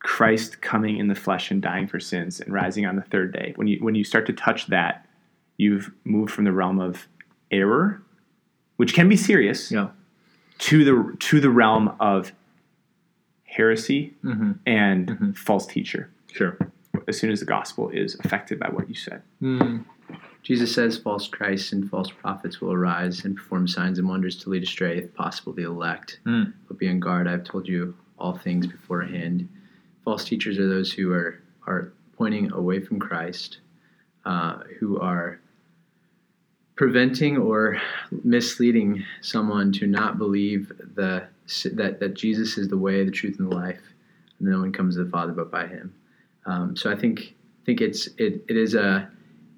[0.00, 3.52] Christ coming in the flesh and dying for sins and rising on the third day,
[3.56, 5.06] when you when you start to touch that,
[5.56, 7.08] you've moved from the realm of
[7.50, 8.02] error,
[8.76, 9.88] which can be serious, Yeah.
[10.58, 12.32] to the to the realm of
[13.44, 14.52] heresy Mm-hmm.
[14.66, 15.36] and Mhm.
[15.36, 16.10] false teacher.
[16.32, 16.56] Sure.
[17.08, 19.22] As soon as the gospel is affected by what you said.
[19.42, 19.84] Mm.
[20.42, 24.50] Jesus says false Christs and false prophets will arise and perform signs and wonders to
[24.50, 26.20] lead astray, if possible, the elect.
[26.24, 26.52] Mm.
[26.68, 27.26] But be on guard.
[27.26, 29.48] I've told you all things beforehand.
[30.04, 33.58] False teachers are those who are, are pointing away from Christ,
[34.24, 35.40] uh, who are
[36.76, 37.80] preventing or
[38.22, 41.26] misleading someone to not believe the
[41.72, 43.80] that, that Jesus is the way, the truth, and the life,
[44.38, 45.94] and no one comes to the Father but by Him.
[46.44, 49.10] Um, so I think think it's it, it is a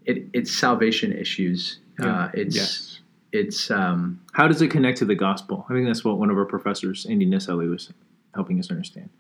[0.09, 1.79] it, it's salvation issues.
[2.03, 3.01] Uh, it's Yes.
[3.33, 5.67] it's um, How does it connect to the gospel?
[5.69, 7.93] I think that's what one of our professors, Andy Naselli, was
[8.35, 9.11] helping us understand.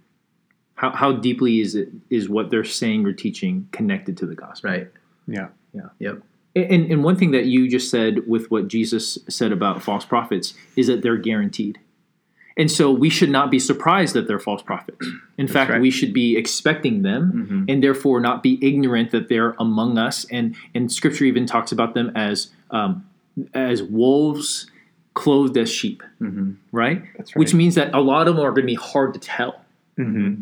[0.77, 4.71] How, how deeply is it is what they're saying or teaching connected to the gospel?
[4.71, 4.89] right.
[5.27, 5.49] Yeah.
[5.75, 5.89] Yeah.
[5.99, 6.23] Yep.
[6.57, 10.55] And, and one thing that you just said with what Jesus said about false prophets
[10.77, 11.79] is that they're guaranteed.
[12.59, 15.07] And so we should not be surprised that they're false prophets.
[15.39, 15.81] In fact, right.
[15.81, 17.73] we should be expecting them Mhm.
[17.73, 20.27] and therefore not be ignorant that they're among us.
[20.31, 23.05] And, and scripture even talks about them as, um,
[23.55, 24.69] as wolves
[25.15, 27.03] clothed as sheep, hmm right?
[27.17, 29.65] That's Which means that a lot of them are going to be hard to tell.
[29.97, 30.35] hmm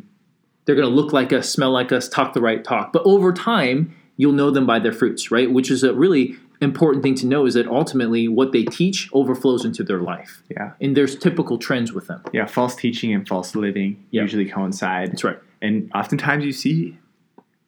[0.64, 2.92] They're going to look like us, smell like us, talk the right talk.
[2.92, 5.50] But over time, you'll know them by their fruits, right?
[5.50, 9.64] Which is a really important thing to know is that ultimately what they teach overflows
[9.64, 10.42] into their life.
[10.50, 10.72] Yeah.
[10.80, 12.22] And there's typical trends with them.
[12.32, 12.46] Yeah.
[12.46, 14.22] False teaching and false living Yeah.
[14.22, 15.12] usually coincide.
[15.12, 15.38] That's right.
[15.60, 16.98] And oftentimes you see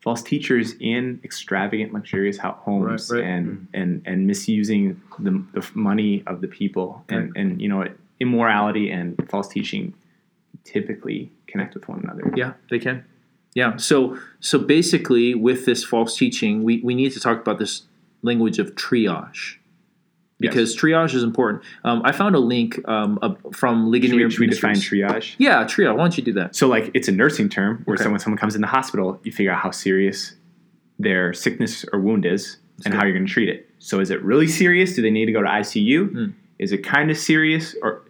[0.00, 3.28] false teachers in extravagant, luxurious homes Right, right.
[3.28, 3.64] and mm-hmm.
[3.74, 7.86] and and misusing the, the money of the people and and you know
[8.20, 9.94] immorality and false teaching
[10.64, 12.32] typically connect with one another.
[12.36, 13.04] Yeah, they can.
[13.54, 13.76] Yeah.
[13.76, 17.82] So so basically with this false teaching, we, we need to talk about this
[18.22, 19.56] language of triage.
[20.40, 21.64] Because triage is important.
[21.82, 25.34] Um, I found a link um, up from Should Ligonier we, should we define triage?
[25.38, 25.90] Yeah, triage.
[25.96, 26.54] Why don't you do that?
[26.54, 28.04] So like it's a nursing term where Okay.
[28.04, 30.36] someone someone comes in the hospital, you figure out how serious
[31.00, 32.98] their sickness or wound is and good.
[32.98, 33.68] how you're going to treat it.
[33.80, 34.94] So is it really serious?
[34.94, 36.08] Do they need to go to ICU?
[36.12, 36.34] Mm.
[36.60, 38.02] Is it kind of serious or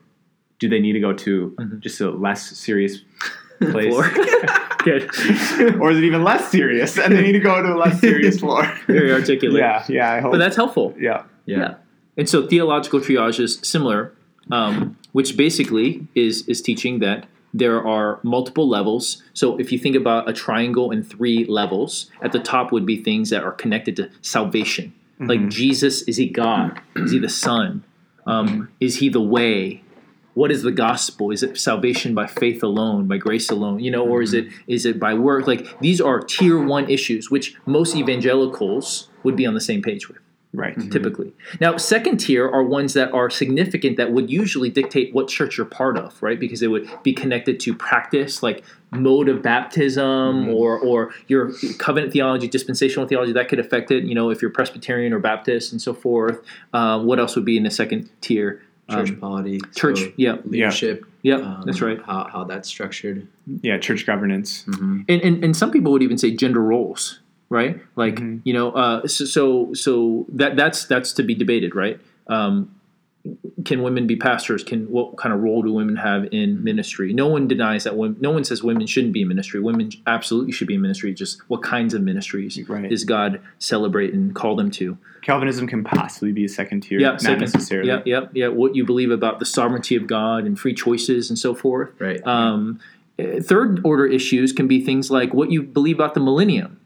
[0.58, 1.80] do they need to go to Mhm.
[1.80, 2.98] just a less serious
[3.60, 3.94] place?
[4.88, 4.98] Floor.
[5.58, 5.80] Good.
[5.80, 8.38] or is it even less serious and they need to go to a less serious
[8.44, 8.62] floor?
[8.86, 9.60] Very articulate.
[9.60, 10.32] yeah, yeah, I hope.
[10.32, 10.94] But that's helpful.
[10.98, 11.24] yeah.
[11.46, 11.74] Yeah.
[12.16, 14.12] And so theological triage is similar,
[14.50, 19.22] um, which basically is is teaching that there are multiple levels.
[19.32, 23.02] So if you think about a triangle in three levels, at the top would be
[23.02, 24.92] things that are connected to salvation.
[25.20, 26.80] Like Jesus, is he God?
[26.94, 27.82] Is he the Son?
[28.26, 29.82] Um, is he the way?
[30.38, 31.32] What is the gospel?
[31.32, 33.80] Is it salvation by faith alone, by grace alone?
[33.80, 34.48] You know, or is mm-hmm.
[34.48, 35.48] it is it by work?
[35.48, 40.06] Like these are tier one issues, which most evangelicals would be on the same page
[40.06, 40.18] with
[40.54, 40.78] Right.
[40.78, 40.88] Mm-hmm.
[40.88, 41.32] typically.
[41.60, 45.66] Now, second tier are ones that are significant that would usually dictate what church you're
[45.66, 46.40] part of, right?
[46.40, 50.50] Because they would be connected to practice, like mode of baptism mm-hmm.
[50.50, 54.04] or or your covenant theology, dispensational theology that could affect it.
[54.04, 56.40] You know, if you're Presbyterian or Baptist and so forth.
[56.72, 58.62] Uh, what else would be in the second tier?
[58.90, 59.60] Church Um, polity.
[59.74, 61.04] church, so yeah, Leadership.
[61.22, 62.00] yeah, um, that's right.
[62.02, 63.26] How, how that's structured.
[63.62, 64.64] Yeah, church governance.
[64.64, 67.20] hmm and, and and some people would even say gender roles
[67.50, 68.40] right like Mhm.
[68.44, 71.98] you know uh, so, so so that that's that's to be debated right
[72.28, 72.70] um,
[73.64, 74.62] can women be pastors?
[74.64, 77.12] Can what kind of role do women have in ministry?
[77.12, 79.60] No one denies that women no one says women shouldn't be in ministry.
[79.60, 81.12] Women absolutely should be in ministry.
[81.12, 82.88] Just what kinds of ministries Right.
[82.88, 84.96] does god celebrate and call them to?
[85.22, 87.88] Calvinism can possibly be a second tier, yeah not second, necessarily.
[87.88, 88.48] yeah yeah yeah.
[88.48, 91.90] What you believe about the sovereignty of god and free choices and so forth.
[91.98, 92.24] Right.
[92.26, 92.80] um,
[93.18, 96.78] uh, third order issues can be things like what you believe about the millennium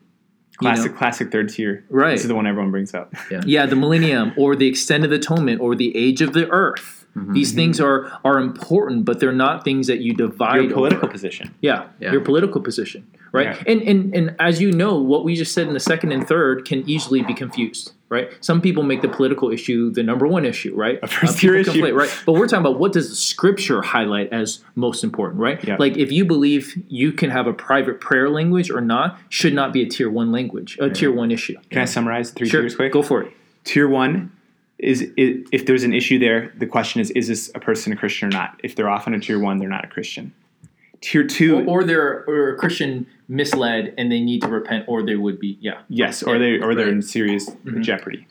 [0.62, 0.74] you know?
[0.74, 1.84] Classic, classic third tier.
[1.90, 2.12] Right.
[2.12, 3.12] This is the one everyone brings up.
[3.30, 6.98] yeah yeah, the millennium or the extent extended atonement or the age of the earth
[7.16, 7.34] Mhm.
[7.34, 11.12] these things are are important but they're not things that you divide Your political over.
[11.12, 11.54] position.
[11.60, 12.10] yeah, Yeah.
[12.12, 13.62] your political position right Yeah.
[13.72, 16.64] and, and and as you know what we just said in the second and third
[16.64, 18.30] can easily be confused right?
[18.44, 20.98] Some people make the political issue the number one issue, right?
[20.98, 21.72] A uh, first-tier issue.
[21.72, 22.22] conflate, right?
[22.26, 25.62] But we're talking about what does the scripture highlight as most important, right?
[25.64, 25.76] Yeah.
[25.78, 29.72] Like if you believe you can have a private prayer language or not, should not
[29.72, 31.56] be a tier one language, a tier one issue.
[31.70, 32.92] Can I summarize three Sure, tiers quick?
[32.92, 33.32] go for it.
[33.64, 34.30] Tier one
[34.78, 37.96] is, is if there's an issue there, the question is: Is this a person a
[37.96, 38.60] Christian or not?
[38.62, 40.34] If they're off on a tier one, they're not a Christian.
[41.02, 45.02] Tier two, Or, or they're or a Christian misled and they need to repent, or
[45.04, 45.80] they would be, yeah.
[45.88, 47.82] yes, or they or they're in serious Mm-hmm.
[47.82, 48.26] jeopardy.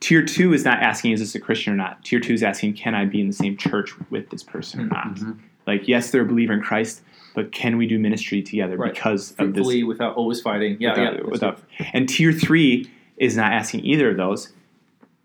[0.00, 2.04] Tier two is not asking: Is this a Christian or not?
[2.04, 4.86] Tier two is asking: Can I be in the same church with this person or
[4.86, 5.14] not?
[5.16, 5.32] Mm-hmm.
[5.66, 7.00] Like, yes, they're a believer in Christ,
[7.34, 8.92] but can we do ministry together Right.
[8.94, 10.76] because of this Fruitfully without always fighting.
[10.78, 11.20] Yeah, without, yeah.
[11.30, 11.60] without-
[11.94, 14.52] and tier three is not asking either of those.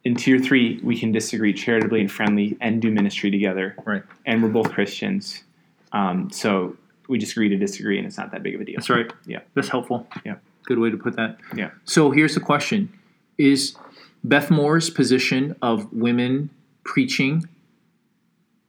[0.06, 3.76] In tier three, we can disagree charitably and friendly and do ministry together.
[3.86, 4.02] Right.
[4.26, 5.44] And we're both Christians,
[5.92, 6.76] um, so
[7.08, 8.76] we just agree to disagree, and it's not that big of a deal.
[8.78, 9.12] That's right.
[9.26, 9.40] Yeah.
[9.56, 10.08] That's helpful.
[10.26, 10.36] Yeah.
[10.66, 11.38] Good way to put that.
[11.56, 11.72] Yeah.
[11.86, 12.92] So here's the question
[13.38, 13.76] Is
[14.24, 16.50] Beth Moore's position of women
[16.84, 17.48] preaching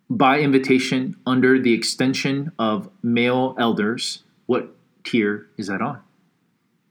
[0.09, 6.01] by invitation under the extension of male elders, what tier is that on?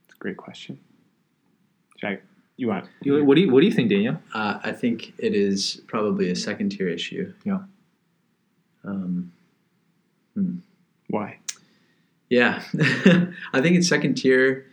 [0.07, 0.79] It's a great question.
[1.97, 2.21] Should
[2.55, 2.85] you want?
[3.01, 4.21] You- What do you What do you think, Daniel?
[4.33, 7.33] Uh, I think it is probably a second tier issue.
[7.43, 7.59] Yeah.
[8.85, 9.31] Um,
[11.09, 11.39] Why?
[12.29, 12.61] yeah,
[13.53, 14.65] I think it's second tier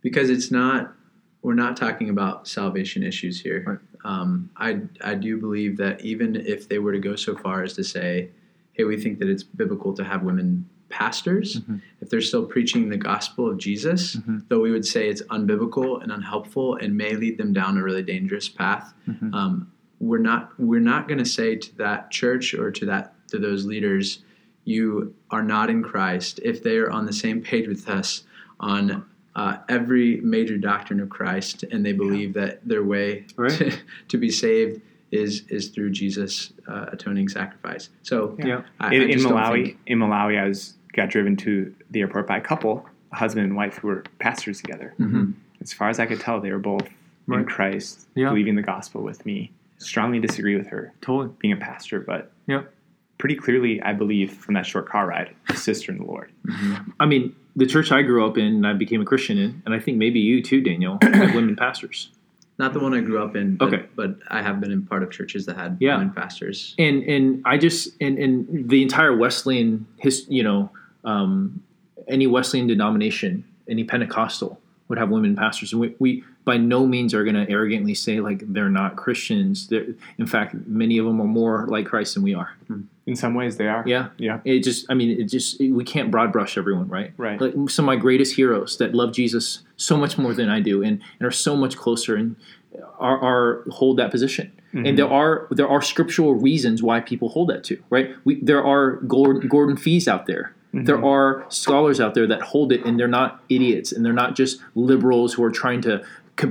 [0.00, 0.94] because it's not.
[1.42, 3.62] We're not talking about salvation issues here.
[3.66, 3.78] Right.
[4.04, 7.74] Um, I I do believe that even if they were to go so far as
[7.74, 8.30] to say,
[8.72, 11.80] "Hey, we think that it's biblical to have women pastors," Mhm.
[12.00, 14.44] if they're still preaching the gospel of Jesus, Mhm.
[14.48, 18.02] though we would say it's unbiblical and unhelpful and may lead them down a really
[18.02, 19.34] dangerous path, Mhm.
[19.34, 23.38] um, we're not we're not going to say to that church or to that to
[23.38, 24.22] those leaders,
[24.64, 28.24] you are not in Christ if they are on the same page with us
[28.60, 29.04] on
[29.36, 33.50] uh, every major doctrine of Christ and they believe that their way Right.
[33.52, 33.72] to,
[34.08, 37.88] to be saved is is through Jesus' uh, atoning sacrifice.
[38.02, 38.62] So Yeah.
[38.80, 42.26] I, in, I in Malawi, think- in Malawi, I was got driven to the airport
[42.26, 44.94] by a couple, a husband and wife, who were pastors together.
[45.00, 45.34] Mhm.
[45.60, 46.88] As far as I could tell, they were both
[47.28, 48.28] in Christ, Yeah.
[48.28, 49.50] believing the gospel with me.
[49.78, 51.34] Strongly disagree with her Totally.
[51.40, 52.62] being a pastor, but Yeah.
[53.24, 56.30] Pretty clearly, I believe from that short car ride, a sister in the Lord.
[57.00, 59.74] I mean, the church I grew up in and I became a Christian in, and
[59.74, 62.10] I think maybe you too, Daniel, had women pastors.
[62.58, 63.86] Not the one I grew up in, but, Okay.
[63.96, 65.96] but I have been in part of churches that had Yeah.
[65.96, 66.74] women pastors.
[66.78, 70.68] and and I just and and the entire Wesleyan his you know
[71.04, 71.62] um,
[72.06, 77.14] any Wesleyan denomination, any Pentecostal would have women pastors, and we, we by no means
[77.14, 79.68] are going to arrogantly say like they're not Christians.
[79.68, 79.86] They're,
[80.18, 82.50] in fact, many of them are more like Christ than we are.
[83.06, 83.84] In some ways, they are.
[83.86, 84.40] Yeah, Yeah.
[84.44, 87.12] It just I mean it just we can't broad brush everyone, right?
[87.16, 87.40] Right.
[87.40, 90.82] Like some of my greatest heroes that love Jesus so much more than I do,
[90.82, 92.36] and, and are so much closer and
[92.98, 94.52] are, are hold that position.
[94.72, 94.96] And mm-hmm.
[94.96, 98.14] there are there are scriptural reasons why people hold that too, right?
[98.24, 100.54] We there are Gordon, Gordon Fees out there.
[100.74, 100.84] Mm-hmm.
[100.86, 104.34] There are scholars out there that hold it, and they're not idiots, and they're not
[104.34, 106.04] just liberals who are trying to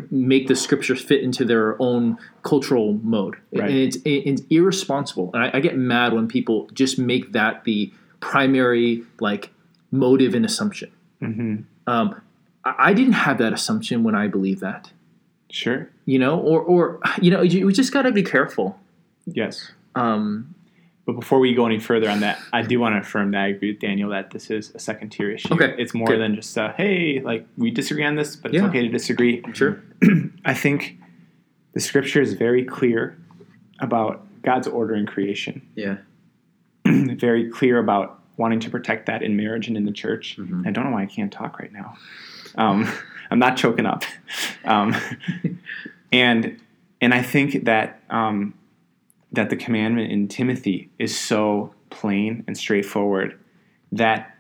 [0.10, 3.36] make the scriptures fit into their own cultural mode.
[3.54, 3.70] Right.
[3.70, 7.92] And it's it's irresponsible, and I, I get mad when people just make that the
[8.20, 9.50] primary like
[9.92, 10.92] motive and assumption.
[11.20, 11.56] hmm
[11.88, 12.22] Um,
[12.64, 14.92] I, I didn't have that assumption when I believed that,
[15.50, 15.90] Sure.
[16.06, 18.80] you know, or or you know, you, we just got to be careful.
[19.26, 19.72] Yes.
[19.96, 20.56] Um,
[21.06, 23.48] But before we go any further on that, I do want to affirm that I
[23.48, 25.54] agree with Daniel that this is a second tier issue.
[25.54, 26.22] Okay, It's more good.
[26.22, 28.68] than just, uh, hey, like we disagree on this, but it's Yeah.
[28.70, 29.44] okay to disagree.
[29.54, 29.82] sure.
[30.46, 30.98] I think
[31.74, 33.18] the scripture is very clear
[33.80, 35.98] about God's order in creation, Yeah.
[36.86, 40.38] very clear about wanting to protect that in marriage and in the church.
[40.40, 40.66] Mhm.
[40.66, 41.98] I don't know why I can't talk right now.
[42.56, 42.88] Um,
[43.30, 44.04] I'm not choking up.
[44.64, 44.96] Um,
[46.14, 46.60] and
[47.02, 48.54] and I think that um,
[49.34, 53.40] that the commandment in Timothy is so plain and straightforward
[53.92, 54.36] that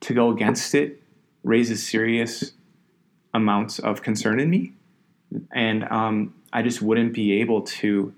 [0.00, 1.02] to go against it
[1.42, 2.52] raises serious
[3.34, 4.72] amounts of concern in me,
[5.52, 8.12] and um, I just wouldn't be able to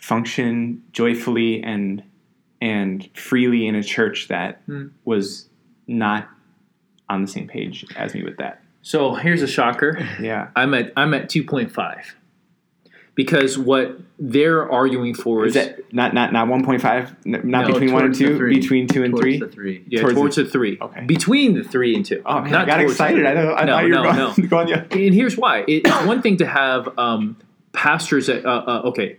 [0.00, 2.02] function joyfully and
[2.60, 4.88] and freely in a church that Hmm.
[5.04, 5.48] was
[5.86, 6.28] not
[7.08, 8.62] on the same page as me with that.
[8.82, 9.98] So here's a shocker.
[10.20, 10.48] Yeah.
[10.56, 12.16] I'm at I'm at two point five
[13.18, 17.16] because what they're arguing for Is is, that not not not one point five?
[17.26, 18.36] Not No, between one and two.
[18.38, 18.60] three.
[18.60, 19.38] Between two and Towards three.
[19.40, 19.84] the three.
[19.88, 20.78] yeah, towards towards, the- the, three.
[20.80, 21.04] Okay.
[21.04, 22.22] Between the three and two.
[22.24, 23.26] Oh man, Not I got excited.
[23.26, 24.46] I thought, I No, thought you were no, going, no.
[24.48, 24.84] going yeah.
[24.92, 25.64] and here's why.
[25.66, 27.36] It's one thing to have um,
[27.72, 29.16] pastors that uh, uh, okay.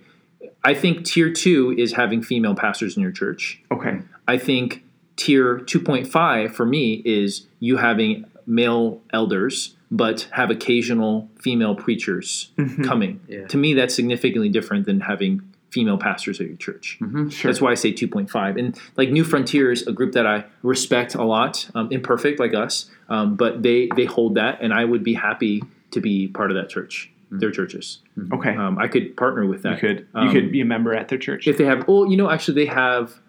[0.63, 3.61] I think tier two is having female pastors in your church.
[3.69, 3.99] Okay.
[4.30, 4.84] I think
[5.17, 12.83] tier 2.5 for me is you having male elders, but have occasional female preachers Mhm.
[12.83, 13.19] coming.
[13.27, 13.47] Yeah.
[13.47, 16.97] To me, that's significantly different than having female pastors at your church.
[17.01, 17.31] Mhm.
[17.31, 17.49] Sure.
[17.49, 18.57] That's why I say 2.5.
[18.57, 23.35] And like Newfrontiers, a group that I respect a lot, um, imperfect like us, um,
[23.35, 26.69] but they they hold that, and I would be happy to be part of that
[26.69, 27.99] church, their churches.
[28.33, 28.55] Okay.
[28.55, 29.81] Um, I could partner with that.
[29.81, 29.97] you that.
[29.97, 31.47] could you Um, could be a member at their church.
[31.47, 33.19] if they have, oh, you know, actually they have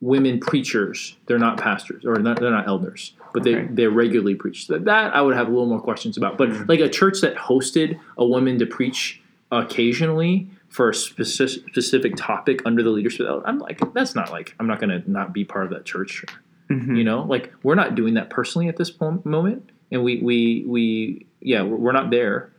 [0.00, 1.16] women preachers.
[1.26, 3.68] They're not pastors or not, they're not elders, but they Okay.
[3.70, 4.68] they regularly preach.
[4.68, 6.38] That, that I would have a little more questions about.
[6.38, 9.20] But like a church that hosted a woman to preach
[9.52, 14.66] occasionally for a specific, specific topic under the leadership, I'm like, that's not like I'm
[14.66, 16.24] not going to not be part of that church.
[16.70, 16.96] Mhm.
[16.96, 20.64] You know, like we're not doing that personally at this po- moment, and we we
[20.66, 22.50] we yeah, we're, we're not there.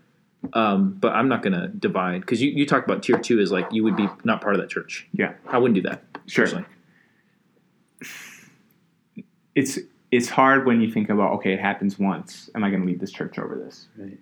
[0.53, 3.51] Um, but I'm not going to divide because you, you talked about tier two is
[3.51, 5.07] like you would be not part of that church.
[5.11, 5.33] Yeah.
[5.47, 6.03] I wouldn't do that.
[6.27, 6.45] Sure.
[6.45, 6.65] personally.
[9.55, 9.79] It's
[10.11, 12.49] it's hard when you think about okay, it happens once.
[12.55, 13.87] Am I going to leave this church over this?
[13.97, 14.17] Right.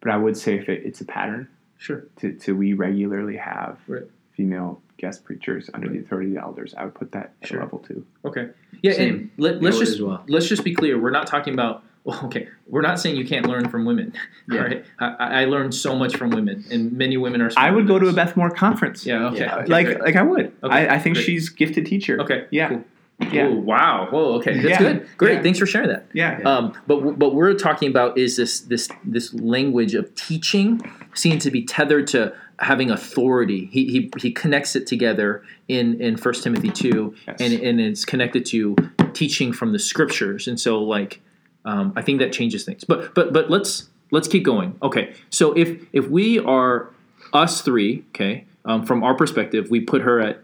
[0.00, 2.04] But I would say if it, it's a pattern, Sure.
[2.16, 4.02] to, to we regularly have Right.
[4.32, 7.60] female guest preachers under the authority of the elders, I would put that at Sure.
[7.60, 8.06] level two.
[8.24, 8.50] Okay.
[8.82, 9.14] Yeah, Same.
[9.14, 10.22] and let, let's just well.
[10.28, 10.98] let's just be clear.
[10.98, 11.82] We're not talking about.
[12.06, 14.12] Well, okay, we're not saying you can't learn from women.
[14.52, 14.60] Yeah.
[14.60, 14.84] Right?
[14.98, 17.50] I, I learned so much from women, and many women are.
[17.56, 18.16] I would go to a best.
[18.32, 19.06] Beth Moore conference.
[19.06, 19.28] Yeah.
[19.28, 19.38] Okay.
[19.38, 19.56] Yeah.
[19.60, 20.00] okay, like great.
[20.02, 20.52] like I would.
[20.62, 21.24] Okay, I, I think great.
[21.24, 22.20] she's gifted teacher.
[22.20, 22.46] Okay.
[22.50, 22.68] Yeah.
[22.68, 22.84] Cool.
[23.32, 23.46] Yeah.
[23.48, 24.08] Oh, wow.
[24.10, 24.34] Whoa.
[24.34, 24.54] Okay.
[24.60, 24.78] That's Yeah.
[24.78, 25.08] good.
[25.16, 25.34] Great.
[25.34, 25.42] Yeah.
[25.42, 26.06] Thanks for sharing that.
[26.12, 26.40] Yeah.
[26.44, 30.80] Um, but but we're talking about is this this this language of teaching
[31.14, 33.66] seen to be tethered to having authority.
[33.72, 37.36] He he, he connects it together in in First Timothy two, Yes.
[37.40, 38.76] and and it's connected to
[39.12, 40.48] teaching from the scriptures.
[40.48, 41.20] And so like
[41.64, 42.84] um, I think that changes things.
[42.84, 44.76] But but but let's let's keep going.
[44.82, 46.90] Okay, so if if we are
[47.32, 50.42] us three, okay, um, from our perspective, we put her at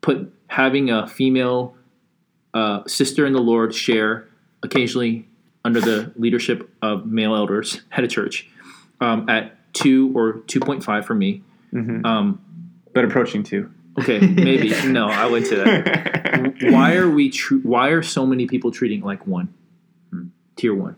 [0.00, 1.74] put having a female
[2.54, 4.26] uh, sister in the Lord share
[4.62, 5.26] occasionally
[5.64, 8.48] under the leadership of male elders at a church
[9.00, 11.42] um, at two or two point five for me.
[11.72, 12.04] Mhm.
[12.04, 12.40] Um,
[12.92, 13.70] But approaching two.
[14.00, 16.56] okay, maybe no, I went to that.
[16.72, 17.30] Why are we?
[17.30, 19.52] Tr- why are so many people treating it like one,
[20.56, 20.96] tier one?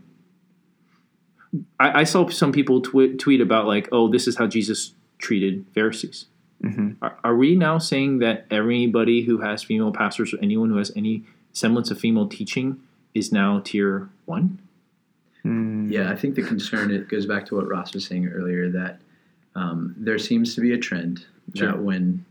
[1.79, 6.27] I, I saw some people tweet about like, oh, this is how Jesus treated Pharisees.
[6.65, 6.97] Mhm.
[7.03, 10.93] Are, are we now saying that everybody who has female pastors or anyone who has
[10.97, 12.81] any semblance of female teaching
[13.15, 14.59] is now tier one?
[15.45, 15.91] Mm.
[15.91, 19.01] Yeah, I think the concern it goes back to what Ross was saying earlier that
[19.55, 21.69] um, there seems to be a trend Sure.
[21.73, 22.25] that when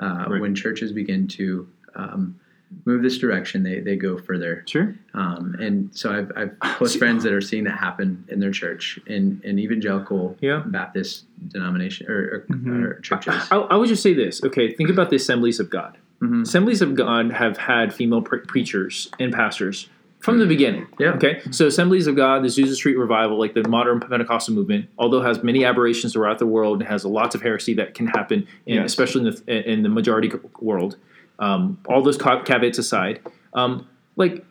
[0.00, 0.40] uh, Right.
[0.40, 1.66] when churches begin to
[1.96, 2.38] um,
[2.84, 4.62] move this direction, they, they go further.
[4.68, 4.94] Sure.
[5.14, 9.00] Um, and so I've, I've close friends that are seeing that happen in their church
[9.06, 10.62] in, in evangelical Yeah.
[10.66, 12.84] Baptist denomination or, or, Mhm.
[12.84, 13.34] or churches.
[13.50, 14.44] I, I would just say this.
[14.44, 15.96] Okay, think about the Assemblies of God.
[16.22, 16.42] Mhm.
[16.42, 19.88] Assemblies of God have had female pre- preachers and pastors
[20.20, 20.86] from the beginning.
[20.98, 21.10] Yeah.
[21.14, 21.40] Okay.
[21.52, 25.44] So Assemblies of God, the Azusa Street Revival, like the modern Pentecostal movement, although has
[25.44, 28.86] many aberrations throughout the world, and has lots of heresy that can happen, in, Yes.
[28.86, 30.96] especially in the in the majority world.
[31.38, 33.20] Um, all those caveats aside,
[33.54, 34.44] um, like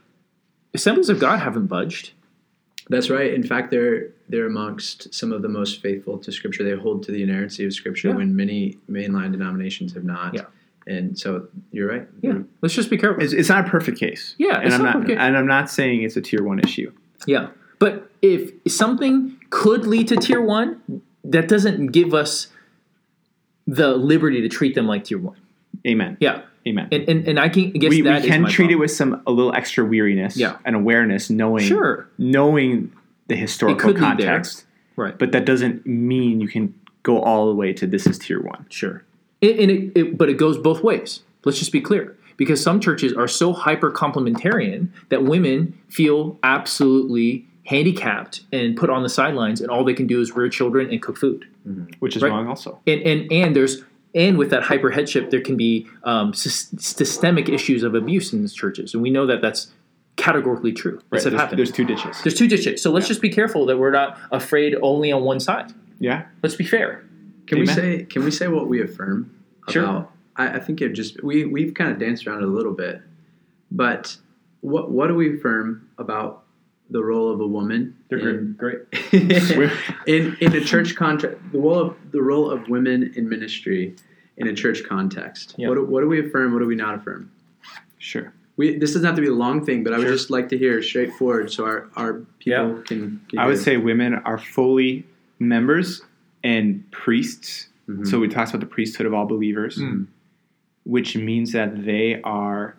[0.74, 2.11] Assemblies of God haven't budged.
[2.89, 3.34] That's right.
[3.34, 6.63] In fact, they're they're amongst some of the most faithful to Scripture.
[6.63, 8.15] They hold to the inerrancy of Scripture Yeah.
[8.15, 10.34] when many mainline denominations have not.
[10.34, 10.41] Yeah.
[10.88, 12.08] And so you're right.
[12.22, 12.40] Yeah.
[12.62, 13.22] Let's just be careful.
[13.24, 14.36] It's, it's not a perfect case.
[14.38, 16.92] Yeah, and it's I'm not not, and I'm not saying it's a tier one issue.
[17.26, 17.50] Yeah.
[17.80, 22.48] But if something could lead to tier one, that doesn't give us
[23.68, 25.38] the liberty to treat them like tier one.
[25.86, 26.18] Amen.
[26.20, 26.42] Yeah.
[26.66, 26.88] Amen.
[26.92, 28.76] And and, and I can I guess we, we that is can my treat it
[28.76, 30.58] with some a little extra weariness Yeah.
[30.66, 32.10] and awareness, knowing Sure.
[32.18, 32.92] knowing
[33.28, 34.28] the historical could lead there.
[34.28, 34.66] context.
[34.96, 35.18] Right.
[35.18, 36.74] But that doesn't mean you can
[37.04, 38.66] go all the way to this is tier one.
[38.70, 39.04] Sure.
[39.42, 41.22] And, and it, it, but it goes both ways.
[41.46, 42.18] Let's just be clear.
[42.38, 49.04] Because some churches are so hyper complementarian that women feel absolutely handicapped and put on
[49.04, 51.46] the sidelines, and all they can do is rear children and cook food.
[52.00, 52.30] Which is Right.
[52.30, 52.80] wrong also.
[52.88, 53.84] and and and there's
[54.16, 58.40] and with that hyper headship there can be um, sys- systemic issues of abuse in
[58.40, 59.70] these churches and we know that that's
[60.16, 61.22] categorically true Right.
[61.22, 62.22] that's There's, there's two ditches.
[62.24, 65.42] there's two ditches so let's just be careful that we're not afraid only on one
[65.42, 66.24] side Yeah.
[66.42, 67.04] let's be fair
[67.48, 69.32] Can we say can we say what we affirm
[69.70, 69.84] Sure.
[69.84, 72.74] about I, I think it just we we've kind of danced around it a little
[72.74, 73.02] bit,
[73.72, 74.18] but
[74.62, 76.43] what what do we affirm about
[76.89, 78.80] the role of a woman in, great
[80.08, 81.38] in in a church context?
[81.52, 83.95] The role of the role of women in ministry
[84.38, 85.56] in a church context.
[85.58, 85.68] Yeah.
[85.70, 86.54] What do, what do we affirm?
[86.54, 87.32] What do we not affirm?
[87.98, 88.32] Sure.
[88.56, 90.14] We, this doesn't have to be a long thing, but I would Sure.
[90.14, 92.82] just like to hear straightforward so our, our people Yeah.
[92.86, 93.39] can, can.
[93.39, 95.06] I would say women are fully
[95.39, 96.02] members
[96.44, 97.68] and priests.
[97.88, 98.06] Mhm.
[98.08, 100.08] So we talked about the priesthood of all believers, Mm.
[100.84, 102.76] which means that they are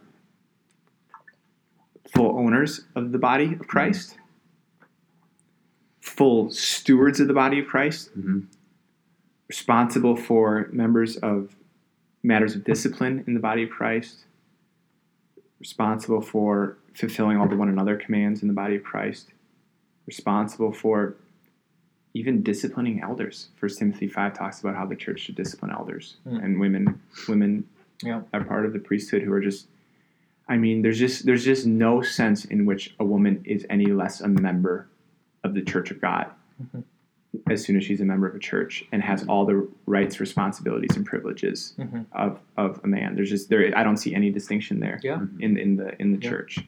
[2.15, 4.17] full owners of the body of Christ.
[6.01, 8.47] full stewards of the body of Christ, Mhm.
[9.47, 11.55] responsible for members of
[12.23, 14.25] matters of discipline in the body of Christ,
[15.61, 19.33] responsible for fulfilling all the one another commands in the body of Christ,
[20.07, 21.15] responsible for
[22.15, 23.49] even disciplining elders.
[23.57, 26.45] First Timothy five talks about how the church should discipline elders Mm.
[26.45, 27.01] and women.
[27.29, 27.65] Women
[28.03, 28.23] Yeah.
[28.33, 29.69] are part of the priesthood who are just.
[30.49, 34.21] I mean, there's just there's just no sense in which a woman is any less
[34.21, 34.87] a member
[35.45, 36.27] of the Church of God
[36.63, 36.83] Mhm.
[37.51, 40.97] as soon as she's a member of a church and has all the rights, responsibilities,
[40.97, 42.07] and privileges Mhm.
[42.13, 43.15] of, of a man.
[43.15, 43.71] There's just there.
[43.77, 45.21] I don't see any distinction there Yeah.
[45.39, 46.31] in in the in the Yeah.
[46.31, 46.59] church.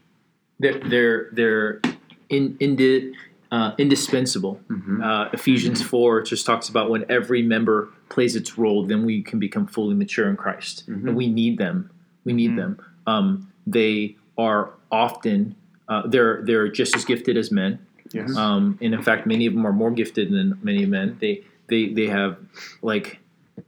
[0.59, 1.81] They're they're they're
[2.29, 3.15] in, indi,
[3.51, 4.61] uh, indispensable.
[4.69, 5.03] Mhm.
[5.05, 9.39] Uh, Ephesians four just talks about when every member plays its role, then we can
[9.39, 11.09] become fully mature in Christ, Mhm.
[11.09, 11.91] and we need them.
[12.25, 12.57] We need Mhm.
[12.57, 12.79] them.
[13.07, 15.55] Um, they are often
[15.89, 17.79] uh, they're they're just as gifted as men.
[18.13, 18.37] Yes.
[18.37, 21.17] Um, and in fact, many of them are more gifted than many men.
[21.21, 22.37] They they they have
[22.83, 23.19] like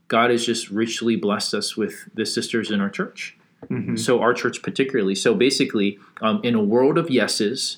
[0.07, 3.35] God has just richly blessed us with the sisters in our church.
[3.69, 3.99] Mhm.
[3.99, 5.15] So our church particularly.
[5.15, 7.77] So basically, um, in a world of yeses,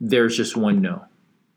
[0.00, 1.04] there's just one no.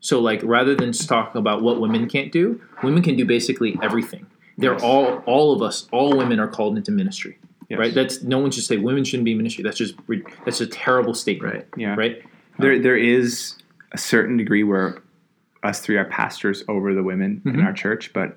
[0.00, 4.26] So like rather than talk about what women can't do, women can do basically everything.
[4.58, 4.82] They're Yes.
[4.82, 7.38] all all of us, all women are called into ministry.
[7.68, 7.78] Yes.
[7.78, 7.94] Right?
[7.94, 9.62] That's no one should say women shouldn't be in ministry.
[9.64, 11.54] That's just re- that's a terrible statement.
[11.54, 11.66] Right.
[11.76, 11.94] Yeah.
[11.94, 12.22] Right?
[12.58, 13.56] There there is
[13.92, 15.02] a certain degree where
[15.62, 17.64] us three are pastors over the women in Mhm.
[17.64, 18.36] our church, but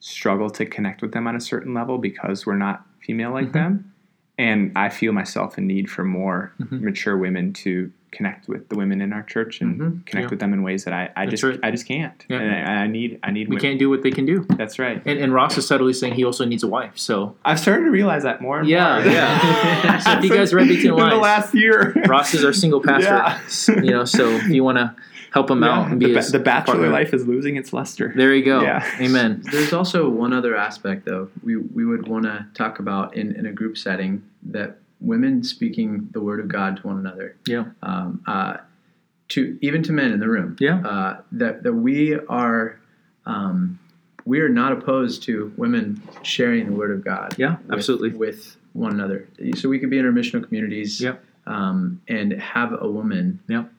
[0.00, 3.52] struggle to connect with them on a certain level because we're not female like Mhm.
[3.52, 3.92] them.
[4.36, 6.80] And I feel myself in need for more Mhm.
[6.80, 10.06] mature women to connect with the women in our church and Mhm.
[10.06, 10.30] connect Yeah.
[10.30, 11.58] with them in ways that I, I That's just right.
[11.64, 12.24] I just can't.
[12.28, 12.38] Yeah.
[12.40, 13.62] And I, I need I need We women.
[13.62, 14.44] can't do what they can do.
[14.56, 15.02] That's right.
[15.04, 16.92] And, and Ross is subtly saying he also needs a wife.
[16.94, 19.12] So I've started to realize that more Yeah, more.
[19.12, 19.98] yeah.
[20.04, 21.92] So if you guys are ready to in the last year.
[22.08, 23.72] Ross is our single pastor.
[23.72, 23.82] Yeah.
[23.82, 24.94] You know, so if you want to
[25.34, 26.90] help him out and be the, his the bachelor partner.
[26.92, 28.12] life is losing its luster.
[28.14, 28.62] There you go.
[28.62, 28.88] Yeah.
[29.00, 29.42] Amen.
[29.50, 33.44] There's also one other aspect, though, we, we would want to talk about in, in
[33.46, 37.64] a group setting that women speaking the word of God to one another, Yeah.
[37.82, 38.58] um, uh,
[39.30, 40.78] to even to men in the room, Yeah.
[40.86, 42.78] uh, that that we are
[43.26, 43.78] um,
[44.24, 47.34] we are not opposed to women sharing the word of God.
[47.38, 48.10] Yeah, with- absolutely.
[48.10, 49.26] with one another.
[49.56, 51.22] So we could be in our missional communities, Yep.
[51.46, 53.70] um, and have a woman Yep.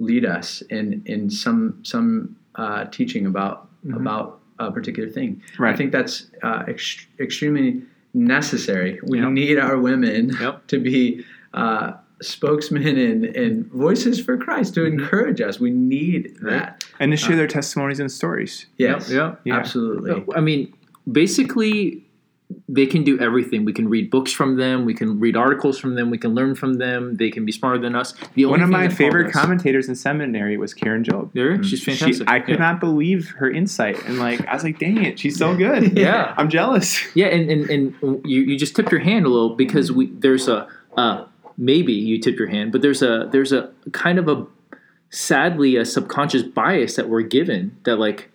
[0.00, 3.96] Lead us in in some some uh, teaching about Mhm.
[3.96, 5.40] about a particular thing.
[5.58, 5.72] Right.
[5.72, 7.82] I think that's uh, ex- extremely
[8.12, 8.98] necessary.
[9.04, 9.30] We Yep.
[9.30, 10.66] need our women Yep.
[10.72, 11.24] to be
[11.54, 11.92] uh,
[12.22, 14.92] spokesmen and, and voices for Christ to Mhm.
[15.00, 15.58] encourage us.
[15.58, 16.50] We need Right.
[16.50, 16.84] that.
[17.00, 18.66] and to share their testimonies and stories.
[18.76, 19.36] Yes, Yeah.
[19.44, 19.56] Yeah.
[19.56, 20.22] absolutely.
[20.34, 20.72] I mean,
[21.10, 22.04] basically,
[22.72, 23.64] they can do everything.
[23.64, 24.84] We can read books from them.
[24.84, 26.08] We can read articles from them.
[26.08, 27.16] We can learn from them.
[27.16, 28.14] They can be smarter than us.
[28.34, 31.32] The only One of my favorite commentators in seminary was Karen Jobes.
[31.34, 32.30] There, she's She, fantastic.
[32.30, 32.70] I could yeah.
[32.70, 36.34] not believe her insight, and like I was like, "Dang it, she's so good." Yeah.
[36.38, 36.98] I'm jealous.
[37.14, 40.48] Yeah, and, and, and you, you just tipped your hand a little because we there's
[40.48, 40.66] a
[40.96, 41.26] uh,
[41.58, 44.46] maybe you tipped your hand, but there's a there's a kind of a
[45.10, 48.30] sadly a subconscious bias that we're given that like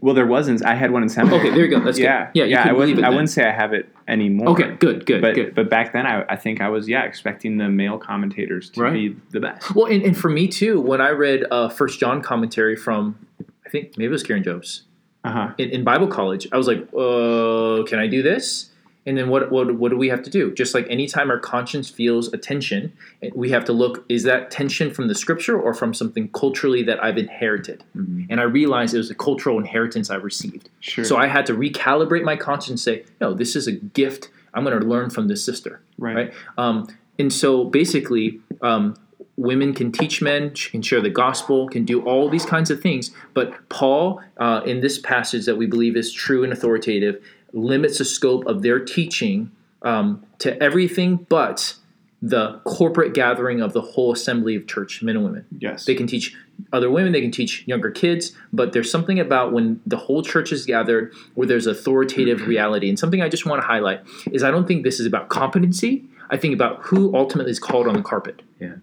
[0.00, 0.64] Well, there wasn't.
[0.64, 1.40] I had one in seminary.
[1.40, 2.68] okay there you go that's yeah, good yeah yeah.
[2.68, 3.04] I wouldn't.
[3.04, 4.48] I wouldn't say I have it anymore.
[4.50, 7.56] okay good good but good but back then, I, I think I was yeah expecting
[7.58, 8.92] the male commentators to Right.
[8.92, 9.74] be the best.
[9.74, 13.18] well and, and for me too when I read uh, First John commentary from
[13.66, 14.82] I think maybe it was Karen Jobes
[15.24, 15.54] Uh huh.
[15.58, 18.70] in, in Bible college, I was like, uh, can I do this?
[19.06, 20.52] And then what, what what do we have to do?
[20.54, 22.92] Just like anytime our conscience feels a tension,
[23.34, 27.02] we have to look: is that tension from the scripture or from something culturally that
[27.02, 27.84] I've inherited?
[27.96, 28.26] Mhm.
[28.30, 30.70] And I realized it was a cultural inheritance I received.
[30.80, 31.04] Sure.
[31.04, 34.30] So I had to recalibrate my conscience and say, no, this is a gift.
[34.54, 36.14] I'm going to learn from this sister right.
[36.16, 36.34] right?
[36.56, 36.88] Um,
[37.18, 38.96] and so basically, um,
[39.36, 43.10] women can teach men, can share the gospel, can do all these kinds of things.
[43.34, 47.22] But Paul, uh, in this passage that we believe is true and authoritative,
[47.54, 49.50] limits the scope of their teaching
[49.82, 51.76] um, to everything but
[52.20, 55.46] the corporate gathering of the whole assembly of church men and women.
[55.58, 55.84] Yes.
[55.84, 56.34] They can teach
[56.72, 60.50] other women, they can teach younger kids, but there's something about when the whole church
[60.50, 62.88] is gathered where there's authoritative reality.
[62.88, 64.00] And something I just want to highlight
[64.32, 66.04] is I don't think this is about competency.
[66.30, 68.40] I think about who ultimately is called on the carpet.
[68.58, 68.76] Yeah.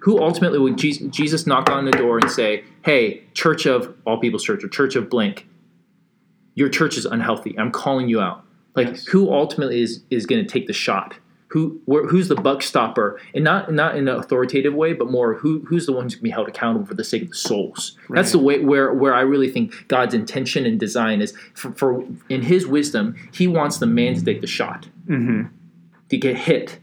[0.00, 4.18] Who ultimately would Jesus, Jesus knock on the door and say, "Hey, Church of All
[4.18, 5.46] People's Church or Church of Blank,
[6.54, 7.58] your church is unhealthy.
[7.58, 8.44] I'm calling you out."
[8.74, 9.06] Like Yes.
[9.06, 11.16] who ultimately is is going to take the shot?
[11.48, 13.20] Who where, who's the buck stopper?
[13.34, 16.20] And not not in an authoritative way, but more who who's the one who's going
[16.20, 17.98] to be held accountable for the sake of the souls.
[18.08, 22.04] That's the way where where I really think God's intention and design is for, for
[22.30, 25.48] in His wisdom, He wants the man to take the shot mm-hmm.
[26.08, 26.78] to get hit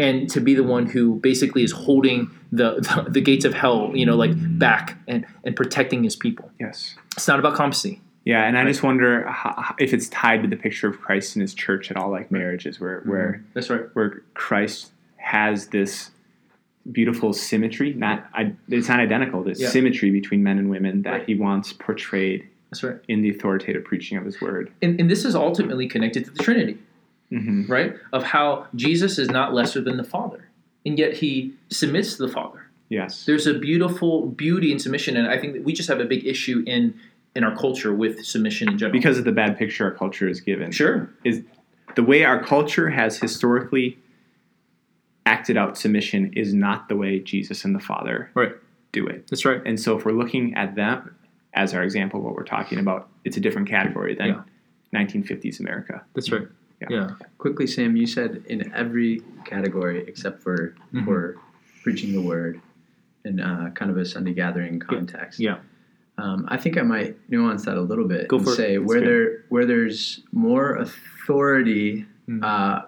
[0.00, 3.92] and to be the one who basically is holding the, the the gates of hell,
[3.94, 6.50] you know, like back and and protecting his people.
[6.58, 6.96] Yes.
[7.16, 8.00] It's not about competency.
[8.24, 11.42] Yeah, and I just wonder how, if it's tied to the picture of Christ in
[11.42, 13.84] His church at all, like marriages, where where That's right.
[13.94, 16.10] where Christ has this
[16.90, 17.92] beautiful symmetry.
[17.94, 19.42] Not I, it's not identical.
[19.42, 19.68] This Yeah.
[19.68, 21.26] symmetry between men and women that Right.
[21.26, 22.96] He wants portrayed That's right.
[23.08, 24.70] in the authoritative preaching of His word.
[24.82, 26.78] And, and this is ultimately connected to the Trinity.
[27.32, 27.70] Mm-hmm.
[27.70, 27.94] right?
[28.12, 30.48] Of how Jesus is not lesser than the Father,
[30.84, 32.66] and yet he submits to the Father.
[32.88, 33.24] Yes.
[33.24, 36.26] There's a beautiful beauty in submission, and I think that we just have a big
[36.26, 36.98] issue in
[37.36, 38.92] in our culture with submission in general.
[38.92, 40.72] Because of the bad picture our culture is given.
[40.72, 41.42] sure, is
[41.96, 43.98] the way our culture has historically
[45.26, 48.52] acted out submission is not the way Jesus and the Father right,
[48.92, 49.26] do it.
[49.28, 49.60] that's right.
[49.64, 51.14] And so if we're looking at them
[51.54, 54.42] as our example what we're talking about, it's a different category than Yeah.
[54.94, 56.02] 1950s America.
[56.14, 56.48] That's right.
[56.80, 56.88] Yeah.
[56.90, 61.04] Yeah, Quickly, Sam, you said in every category except for Mhm.
[61.04, 61.36] for
[61.82, 62.60] preaching the word
[63.24, 65.38] in uh, kind of a Sunday gathering context.
[65.38, 65.58] yeah.
[66.20, 68.56] Um, I think I might nuance that a little bit Go and for it.
[68.56, 72.44] say That's where there where there's more authority, Mm.
[72.44, 72.82] uh,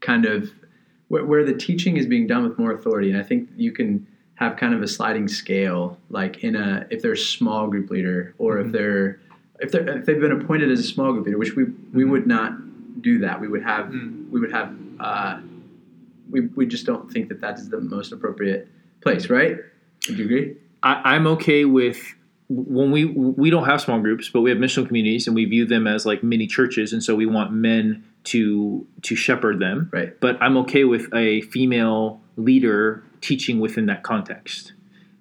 [0.00, 0.50] kind of
[1.08, 4.04] where, where the teaching is being done with more authority, and I think you can
[4.36, 8.34] have kind of a sliding scale, like in a if they're a small group leader
[8.38, 8.66] or Mhm.
[8.66, 9.20] if they're
[9.60, 12.10] if they if they've been appointed as a small group leader, which we we Mhm.
[12.10, 12.50] would not
[13.02, 13.40] do that.
[13.40, 14.30] We would have Mm.
[14.30, 15.38] we would have uh,
[16.30, 18.66] we we just don't think that that is the most appropriate
[19.02, 19.58] place, right?
[20.08, 20.56] Would you agree?
[20.82, 21.98] I, I'm okay with
[22.48, 25.64] when we we don't have small groups, but we have missional communities, and we view
[25.66, 29.90] them as like mini churches, and so we want men to to shepherd them.
[29.92, 30.18] Right.
[30.20, 34.72] But I'm okay with a female leader teaching within that context.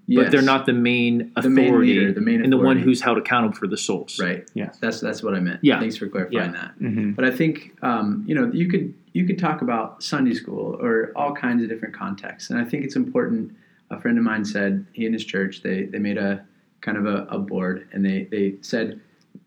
[0.06, 0.26] Yes.
[0.26, 2.78] but they're not the main authority, The main authority leader, the main and the one
[2.78, 4.20] who's held accountable for the souls.
[4.20, 4.50] Right.
[4.54, 4.78] Yes.
[4.82, 5.62] That's that's what I meant.
[5.64, 5.80] Yeah.
[5.80, 6.78] Thanks for clarifying that.
[6.78, 7.12] Mm-hmm.
[7.12, 11.14] But I think um, you know you could you could talk about Sunday school or
[11.16, 13.56] all kinds of different contexts, and I think it's important.
[13.92, 16.44] A friend of mine said he and his church they they made a
[16.84, 19.00] kind of a, a board, and they they said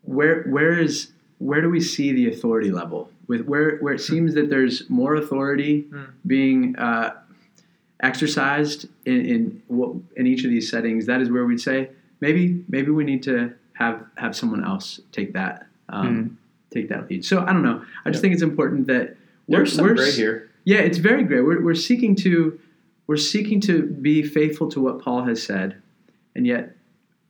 [0.03, 4.33] where where is where do we see the authority level with where where it seems
[4.33, 6.03] that there's more authority Hmm.
[6.25, 7.09] being uh,
[8.01, 11.05] exercised in in what in each of these settings.
[11.05, 11.89] That is where we'd say
[12.21, 16.37] maybe maybe we need to have have someone else take that um,
[16.71, 17.23] take that lead.
[17.25, 17.83] So I don't know.
[18.05, 19.15] I just think it's important that
[19.47, 20.49] we're, There's some we're gray here.
[20.65, 21.41] Yeah, it's very great.
[21.41, 22.59] We're, we're seeking to
[23.07, 25.81] we're seeking to be faithful to what Paul has said,
[26.35, 26.75] and yet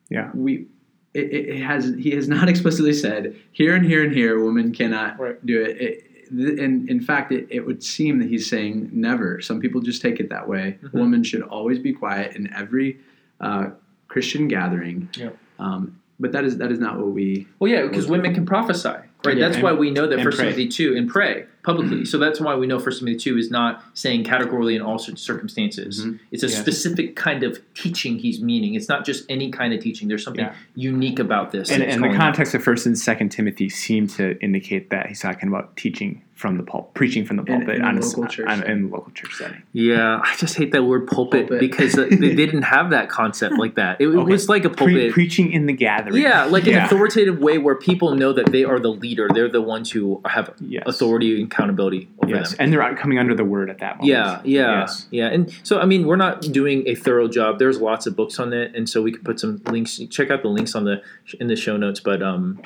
[0.10, 0.32] Yeah.
[0.34, 0.68] we
[1.14, 5.20] it, it has he has not explicitly said here and here and here women cannot
[5.20, 5.46] Right.
[5.46, 5.82] do it.
[5.82, 9.40] it th- and in fact, it, it would seem that he's saying never.
[9.42, 10.78] Some people just take it that way.
[10.84, 10.94] Mhm.
[10.94, 13.00] A woman should always be quiet in every
[13.40, 13.70] uh,
[14.08, 15.10] Christian gathering.
[15.18, 15.38] Yep.
[15.60, 17.48] Um, but that is that is not what we.
[17.60, 19.08] Well, yeah, because women can prophesy, right?
[19.26, 20.32] Yeah, that's and- why we know that pray.
[20.32, 22.06] Timothy two and pray publicly.
[22.06, 25.16] so that's why we know First Timothy two is not saying categorically in all cir-
[25.16, 26.06] circumstances.
[26.06, 26.20] Mhm.
[26.32, 26.60] It's a Yes.
[26.60, 28.74] specific kind of teaching he's meaning.
[28.76, 30.08] It's not just any kind of teaching.
[30.08, 30.54] There's something Yeah.
[30.76, 31.70] unique about this.
[31.70, 35.50] And, and the context of First and Second Timothy seem to indicate that he's talking
[35.50, 38.46] about teaching from the pulpit, preaching from the pulpit in a on a, local church
[38.48, 38.78] on, setting.
[38.78, 39.58] in a local church setting.
[39.74, 41.60] Yeah, I just hate that word pulpit, Pulpit.
[41.60, 44.00] because they, they didn't have that concept like that.
[44.00, 45.14] It, it was like a Pre- pulpit.
[45.14, 46.22] preaching in the gathering.
[46.22, 49.28] yeah, like an authoritative way where people know that they are the leader.
[49.34, 50.84] They're the ones who have Yes.
[50.86, 52.58] authority and accountability over Yes, them.
[52.60, 54.10] and they're coming under the word at that moment.
[54.10, 55.08] Yeah, yeah, Yes.
[55.12, 55.28] yeah.
[55.28, 57.60] And so, I mean, we're not doing a thorough job.
[57.60, 60.00] There's lots of books on it, and so we can put some links.
[60.10, 61.02] Check out the links on the
[61.40, 62.00] in the show notes.
[62.00, 62.62] But um,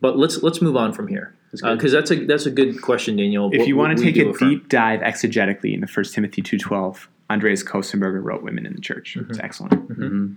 [0.00, 1.76] but let's let's move on from here That's good.
[1.78, 3.50] because that's a that's a good question, Daniel.
[3.52, 4.50] If What- you want to take do a affirm.
[4.50, 9.16] deep dive exegetically into First Timothy 2.12, Andreas Kostenberger wrote Women in the Church.
[9.16, 9.88] It's excellent.
[9.88, 10.36] Mhm.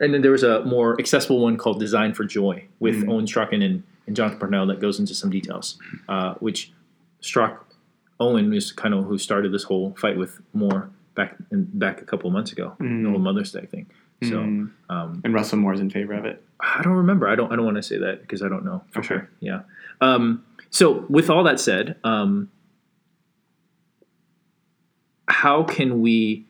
[0.00, 3.10] And then there was a more accessible one called Design for Joy with Mhm.
[3.12, 6.72] Owen Strachan and, and Jonathan Parnell that goes into some details, uh, which
[7.24, 7.56] Strack
[8.20, 12.04] Owen is kind of who started this whole fight with Moore back in, back a
[12.04, 13.10] couple of months ago, the Mhm.
[13.10, 13.86] whole Mother's Day thing.
[14.22, 14.70] So Mm.
[14.90, 16.42] um, And Russell Moore's in favor of it.
[16.60, 17.26] I don't remember.
[17.28, 17.50] I don't.
[17.52, 19.08] I don't want to say that because I don't know for Okay.
[19.08, 19.28] sure.
[19.40, 19.62] Yeah.
[20.00, 22.48] Um, so with all that said, um,
[25.28, 26.46] how can we?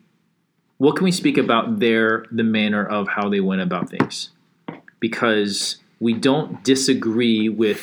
[0.78, 4.30] What can we speak about their the manner of how they went about things?
[5.00, 7.80] Because we don't disagree with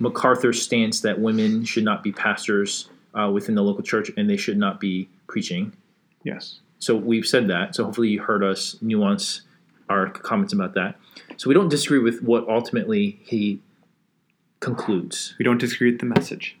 [0.00, 4.36] MacArthur's stance that women should not be pastors uh, within the local church and they
[4.36, 5.72] should not be preaching.
[6.24, 6.60] Yes.
[6.78, 7.74] So we've said that.
[7.74, 9.42] So hopefully you heard us nuance
[9.88, 10.96] our comments about that.
[11.36, 13.60] So we don't disagree with what ultimately he
[14.60, 15.34] concludes.
[15.38, 16.56] We don't disagree with the message.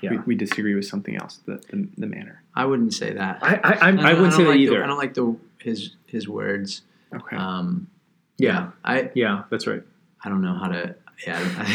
[0.00, 0.10] Yeah.
[0.12, 2.42] We, we disagree with something else, the, the, the manner.
[2.54, 3.38] I wouldn't say that.
[3.42, 4.78] I I, I, I don't- wouldn't say don't that like either.
[4.78, 6.82] The, I don't like the his his words.
[7.14, 7.36] Okay.
[7.36, 7.88] Um,
[8.38, 8.70] yeah.
[8.84, 9.82] I Yeah, that's right.
[10.24, 10.94] I don't know how to.
[11.26, 11.68] Yeah.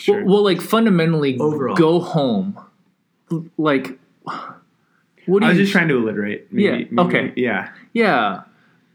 [0.00, 0.24] Sure.
[0.24, 1.76] Well, well, like fundamentally, Overall.
[1.76, 2.58] go home.
[3.58, 3.98] Like,
[5.26, 5.64] What do I was you?
[5.64, 6.48] just trying to alliterate.
[6.50, 7.32] Yeah, maybe- okay.
[7.36, 7.70] Yeah.
[7.92, 8.42] yeah,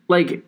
[0.08, 0.43] like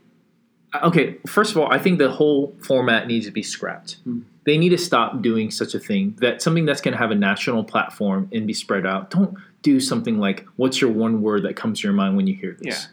[0.84, 1.16] okay.
[1.28, 3.98] First of all, I think the whole format needs to be scrapped.
[4.04, 4.20] Hmm.
[4.44, 6.16] They need to stop doing such a thing.
[6.20, 9.10] That something that's going to have a national platform and be spread out.
[9.12, 12.36] Don't do something like, "What's your one word that comes to your mind when you
[12.36, 12.88] hear this?"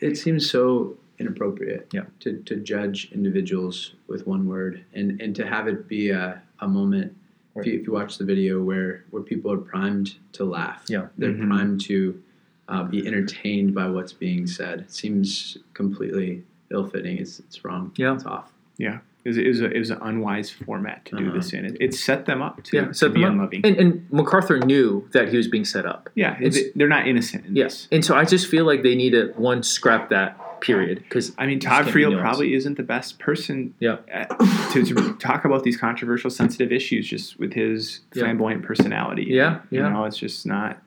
[0.00, 2.02] It seems so inappropriate Yeah.
[2.20, 6.68] to, to judge individuals with one word and, and to have it be a, a
[6.68, 7.14] moment.
[7.54, 11.08] If, you, if you watch the video where, where people are primed to laugh, Yeah.
[11.18, 11.48] they're Mhm.
[11.48, 12.22] primed to
[12.68, 14.80] uh, be entertained by what's being said.
[14.80, 17.18] It seems completely ill fitting.
[17.18, 17.92] It's, it's wrong.
[17.96, 18.14] Yeah.
[18.14, 18.50] It's off.
[18.78, 19.00] Yeah.
[19.24, 21.36] It was, it was, a, it was an unwise format to do Uh-huh.
[21.36, 21.64] this in.
[21.64, 23.32] It, it set them up to, Yeah, to set be them up.
[23.34, 23.60] unloving.
[23.64, 26.10] And, and MacArthur knew that he was being set up.
[26.16, 27.88] yeah, it's- they're not innocent in Yes, this.
[27.92, 31.46] and so I just feel like they need to one scrap that period because I
[31.46, 33.96] mean, Todd Friel probably isn't the best person Yeah.
[34.12, 34.24] uh,
[34.72, 38.22] to, to talk about these controversial, sensitive issues just with his Yeah.
[38.24, 39.26] flamboyant personality.
[39.28, 39.88] Yeah, You yeah.
[39.88, 40.80] know, it's just not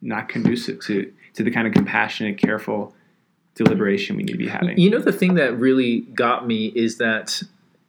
[0.00, 2.94] not conducive to, to the kind of compassionate, careful
[3.54, 4.78] deliberation we need to be having.
[4.78, 7.42] You know, the thing that really got me is that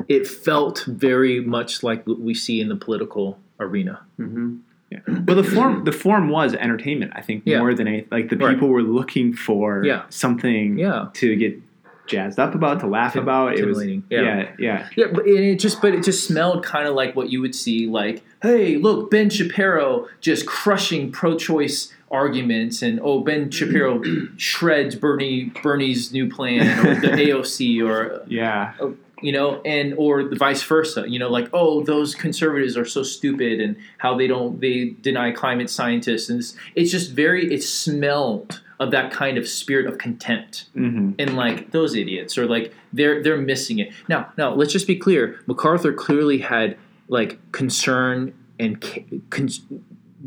[0.07, 3.99] it felt very much like what we see in the political arena.
[4.19, 4.57] Mm-hmm.
[4.89, 4.99] Yeah.
[5.27, 7.11] Well, the form the form was entertainment.
[7.15, 7.59] I think Yeah.
[7.59, 8.07] more than anything.
[8.11, 8.53] Like the Right.
[8.55, 10.03] people were looking for Yeah.
[10.09, 11.61] something to get
[12.07, 13.55] jazzed up about, to laugh Tim- about.
[13.59, 14.47] It was yeah, Yeah.
[14.57, 17.53] yeah, Yeah, but it, just but it just smelled kind of like what you would
[17.53, 24.01] see like, hey, look, Ben Shapiro just crushing pro-choice arguments, and oh, Ben Shapiro
[24.37, 28.73] shreds Bernie Bernie's new plan or the AOC or yeah.
[29.21, 31.05] You know, and or the vice versa.
[31.07, 35.31] You know, like oh, those conservatives are so stupid, and how they don't they deny
[35.31, 39.97] climate scientists, and it's, it's just very it smelled of that kind of spirit of
[39.97, 40.67] contempt.
[40.73, 43.91] Hmm and like those idiots or like they're they're missing it.
[44.07, 45.39] Now now let's just be clear.
[45.45, 48.81] MacArthur clearly had like concern and
[49.29, 49.49] con-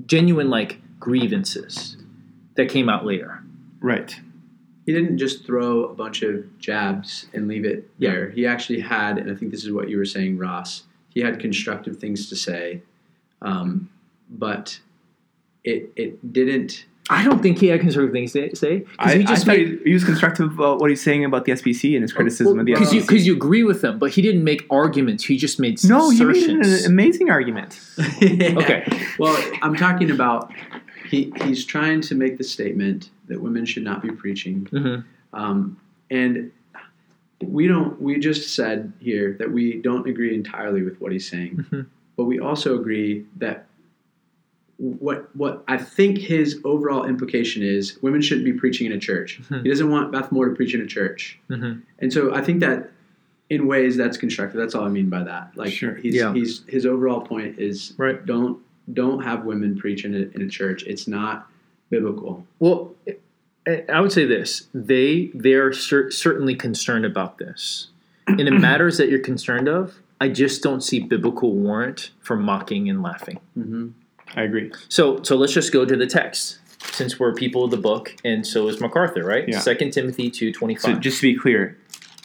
[0.06, 1.96] genuine like grievances
[2.54, 3.42] that came out later.
[3.80, 4.14] Right.
[4.86, 8.10] He didn't just throw a bunch of jabs and leave it Yeah.
[8.10, 8.30] there.
[8.30, 10.84] He actually had, and I think this is what you were saying, Ross.
[11.10, 12.82] He had constructive things to say,
[13.42, 13.88] um,
[14.30, 14.80] but
[15.64, 16.86] it it didn't.
[17.10, 19.68] i don't think he had constructive things to say 'cause I, he just thought made
[19.68, 22.64] he, he was constructive about what he's saying about the SBC and his criticism of
[22.66, 23.08] the because you SBC.
[23.08, 26.24] because you agree with them but he didn't make arguments he just made no, he
[26.24, 27.78] made assertions an amazing argument.
[28.22, 28.84] okay
[29.18, 30.50] Well, I'm talking about
[31.12, 34.96] he he's trying to make the statement that women should not be preaching, hmm
[35.34, 35.76] um,
[36.10, 36.50] and
[37.40, 38.00] we don't.
[38.00, 41.66] We just said here that we don't agree entirely with what he's saying.
[41.70, 41.86] Mhm.
[42.16, 43.66] but we also agree that
[44.78, 49.40] what what I think his overall implication is women shouldn't be preaching in a church.
[49.48, 49.62] Mhm.
[49.62, 52.60] He doesn't want Beth Moore to preach in a church, hmm and so I think
[52.60, 52.90] that
[53.50, 54.58] in ways that's constructive.
[54.58, 55.52] That's all I mean by that.
[55.56, 55.94] Like Sure.
[55.94, 56.32] he's Yeah.
[56.32, 58.58] he's his overall point is right don't
[58.92, 60.82] don't have women preach in a, in a church.
[60.84, 61.48] It's not
[61.90, 62.46] biblical.
[62.58, 62.94] Well,
[63.66, 67.88] I I would say this: they they're cer- certainly concerned about this.
[68.28, 72.88] In the matters that you're concerned of, I just don't see biblical warrant for mocking
[72.88, 73.40] and laughing.
[73.58, 73.88] Mm-hmm.
[74.34, 74.72] I agree.
[74.88, 76.60] So, so let's just go to the text,
[76.92, 79.46] since we're people of the book, and so is MacArthur, right?
[79.48, 79.58] Yeah.
[79.58, 81.76] Second Timothy two twenty So just to be clear,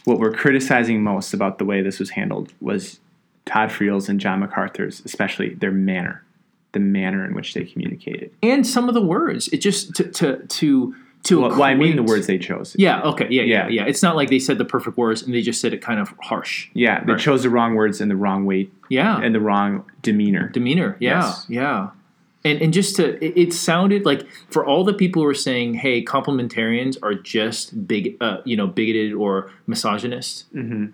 [0.06, 3.00] what we're criticizing most about the way this was handled was
[3.46, 6.24] Todd Friel's and John MacArthur's, especially their manner,
[6.74, 8.32] the manner in which they communicated.
[8.44, 11.42] and some of the words, it just to to to to.
[11.42, 12.76] Well, well, I mean the words they chose.
[12.78, 13.02] Yeah.
[13.02, 13.28] Okay.
[13.30, 13.68] Yeah, yeah.
[13.68, 13.84] Yeah.
[13.84, 13.86] Yeah.
[13.88, 16.14] It's not like they said the perfect words and they just said it kind of
[16.22, 16.70] harsh.
[16.74, 17.22] Yeah, they Right.
[17.22, 19.20] chose the wrong words and the wrong weight Yeah.
[19.22, 20.50] and the wrong demeanor.
[20.50, 21.46] demeanor yeah Yes.
[21.50, 21.90] yeah
[22.46, 26.04] and and just to it, sounded like for all the people who were saying hey
[26.04, 30.88] complementarians are just big uh, you know bigoted or misogynist hmm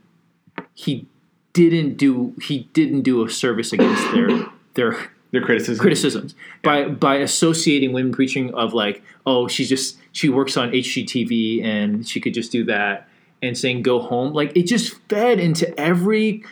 [0.74, 1.06] he
[1.54, 4.30] didn't do he didn't do a service against their
[4.76, 4.96] their
[5.34, 5.82] Their criticism.
[5.82, 11.64] criticisms by by associating women preaching of like oh she's just she works on HGTV
[11.66, 13.10] and she could just do that
[13.42, 16.44] and saying go home like it just fed into every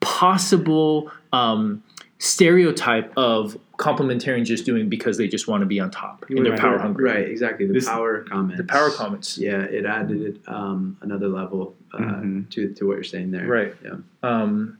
[0.00, 1.82] possible um,
[2.18, 6.52] stereotype of complementarians just doing because they just want to be on top and they're
[6.52, 7.28] Right, power right, hungry Right.
[7.28, 7.66] Exactly.
[7.66, 8.56] The This- power comments.
[8.56, 12.48] the power comments Yeah, it added um, another level uh, Mhm.
[12.50, 13.46] to to what you're saying there.
[13.46, 13.74] Right.
[13.84, 13.96] Yeah.
[14.22, 14.78] um,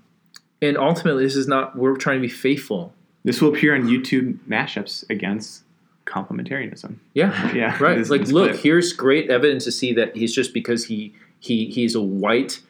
[0.61, 2.93] and ultimately this is not we're trying to be faithful
[3.25, 5.63] This will appear on YouTube mashups against
[6.07, 6.97] complementarianism.
[7.15, 8.63] yeah Yeah, right this- like this look clip.
[8.63, 12.61] here's great evidence to see that he's just because he he he's a white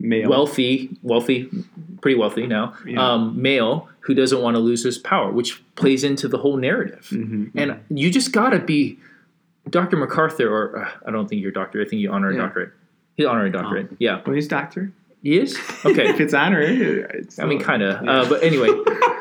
[0.00, 0.28] male.
[0.28, 1.48] wealthy, wealthy,
[2.00, 3.12] pretty wealthy now, Yeah.
[3.12, 7.08] um, male who doesn't want to lose his power, which plays into the whole narrative.
[7.12, 7.52] Mhm.
[7.54, 8.98] And you just got to be
[9.70, 9.96] Dr.
[9.96, 11.80] MacArthur, or uh, I don't think you're a doctor.
[11.80, 12.40] I think you honor a Yeah.
[12.42, 12.70] doctorate.
[13.16, 13.90] He's honorary doctorate.
[14.00, 14.90] Yeah, Well, he's doctor.
[15.22, 15.56] he is.
[15.84, 18.02] Okay, if it's honor, it's I mean, kind of.
[18.04, 18.10] Yeah.
[18.10, 18.68] Uh, but anyway,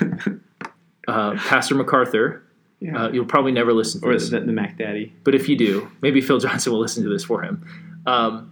[1.08, 2.42] uh, Pastor MacArthur
[2.80, 3.04] Yeah.
[3.04, 4.30] Uh, you'll probably never listen to or this.
[4.30, 5.12] the, the Mac Daddy.
[5.24, 7.64] But if you do, maybe Phil Johnson will listen to this for him.
[8.06, 8.50] Um,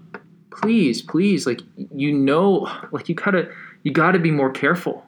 [0.50, 1.60] please, please, like
[1.94, 3.50] you know, like you gotta,
[3.82, 5.04] you gotta be more careful.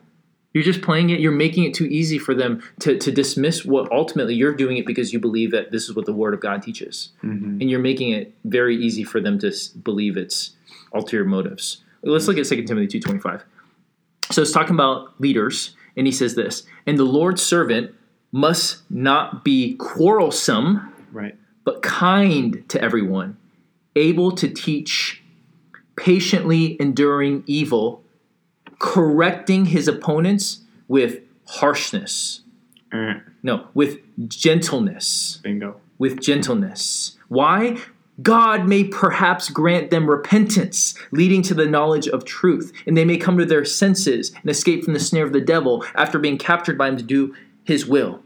[0.52, 1.20] You're just playing it.
[1.20, 4.86] You're making it too easy for them to, to dismiss what ultimately you're doing it
[4.86, 7.60] because you believe that this is what the Word of God teaches, Mhm.
[7.60, 9.52] and you're making it very easy for them to
[9.84, 10.56] believe it's
[10.92, 11.84] ulterior motives.
[12.02, 13.44] Let's look at 2 Timothy two twenty five.
[14.32, 17.92] So it's talking about leaders, and he says this: "And the Lord's servant
[18.32, 21.36] must not be quarrelsome." Right.
[21.64, 23.36] but kind to everyone,
[23.94, 25.22] able to teach,
[25.96, 28.02] patiently enduring evil,
[28.78, 32.40] correcting his opponents with harshness.
[32.92, 35.40] Uh, No, with gentleness.
[35.42, 35.80] bingo.
[35.98, 37.18] With gentleness.
[37.28, 37.78] Why?
[38.22, 43.16] God may perhaps grant them repentance, leading to the knowledge of truth, and they may
[43.16, 46.76] come to their senses and escape from the snare of the devil after being captured
[46.76, 48.20] by him to do his will.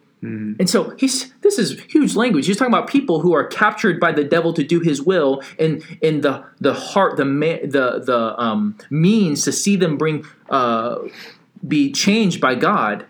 [0.59, 2.47] And so he's this is huge language.
[2.47, 5.85] He's talking about people who are captured by the devil to do his will, and
[6.01, 10.97] in the the heart, the the the um, means to see them bring uh,
[11.69, 13.05] be changed by God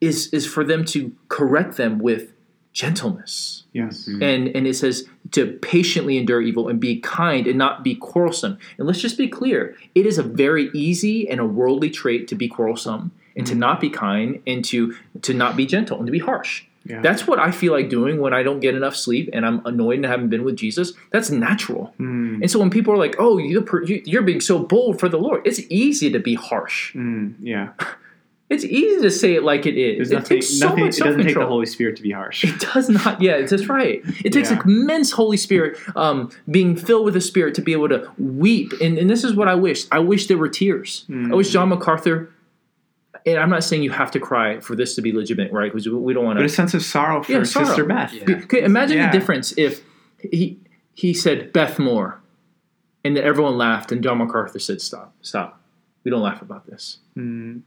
[0.00, 2.32] is is for them to correct them with
[2.72, 3.61] gentleness.
[3.72, 4.06] Yes.
[4.06, 8.58] And and it says to patiently endure evil and be kind and not be quarrelsome.
[8.78, 12.34] And let's just be clear, it is a very easy and a worldly trait to
[12.34, 16.12] be quarrelsome and to not be kind and to to not be gentle and to
[16.12, 16.64] be harsh.
[16.84, 17.00] Yeah.
[17.00, 19.94] That's what I feel like doing when I don't get enough sleep and I'm annoyed
[19.98, 20.92] and haven't been with Jesus.
[21.12, 21.94] That's natural.
[22.00, 25.08] Mm, And so when people are like, "Oh, you're, you- you're being so bold for
[25.08, 26.92] the Lord," it's easy to be harsh.
[26.94, 27.68] mm, yeah.
[28.52, 29.96] It's easy to say it like it is.
[29.96, 30.36] There's it nothing.
[30.36, 30.84] takes so nothing.
[30.86, 31.46] much It doesn't take the.
[31.46, 32.44] Holy Spirit to be harsh.
[32.44, 33.20] It does not.
[33.20, 34.02] Yeah, that's right.
[34.24, 34.60] It takes Yeah.
[34.64, 38.72] immense Holy Spirit, um, being filled with the Spirit, to be able to weep.
[38.80, 39.84] And, and this is what I wish.
[39.90, 41.04] I wish there were tears.
[41.10, 42.30] I wish John MacArthur.
[43.24, 45.70] And I'm not saying you have to cry for this to be legitimate, right?
[45.72, 46.42] Because we don't want to.
[46.42, 47.66] But a sense of sorrow for Yeah, sorrow.
[47.66, 48.12] Sister Beth.
[48.12, 48.36] Yeah.
[48.44, 49.12] Okay, imagine Yeah.
[49.12, 49.80] the difference if
[50.18, 50.58] he
[50.94, 52.20] he said Beth Moore,
[53.04, 55.60] and then everyone laughed, and John MacArthur said, "Stop, stop.
[56.02, 57.60] We don't laugh about this." Mm,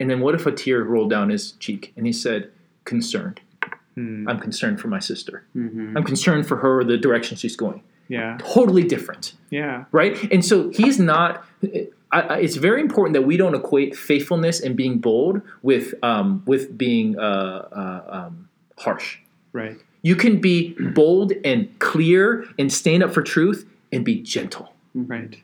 [0.00, 2.50] And then what if a tear rolled down his cheek, and he said,
[2.84, 3.40] "Concerned.
[3.96, 5.44] mm, I'm concerned for my sister.
[5.56, 5.96] Mm-hmm.
[5.96, 8.38] I'm concerned for her, the direction she's going." yeah.
[8.40, 9.34] Totally different.
[9.50, 9.84] Yeah.
[9.92, 10.16] right?
[10.32, 11.44] And so he's not.
[12.10, 16.42] I, I, it's very important that we don't equate faithfulness and being bold with um,
[16.46, 19.18] with being uh, uh, um, harsh.
[19.52, 19.76] Right.
[20.02, 24.72] You can be bold and clear and stand up for truth and be gentle.
[24.94, 25.42] Right.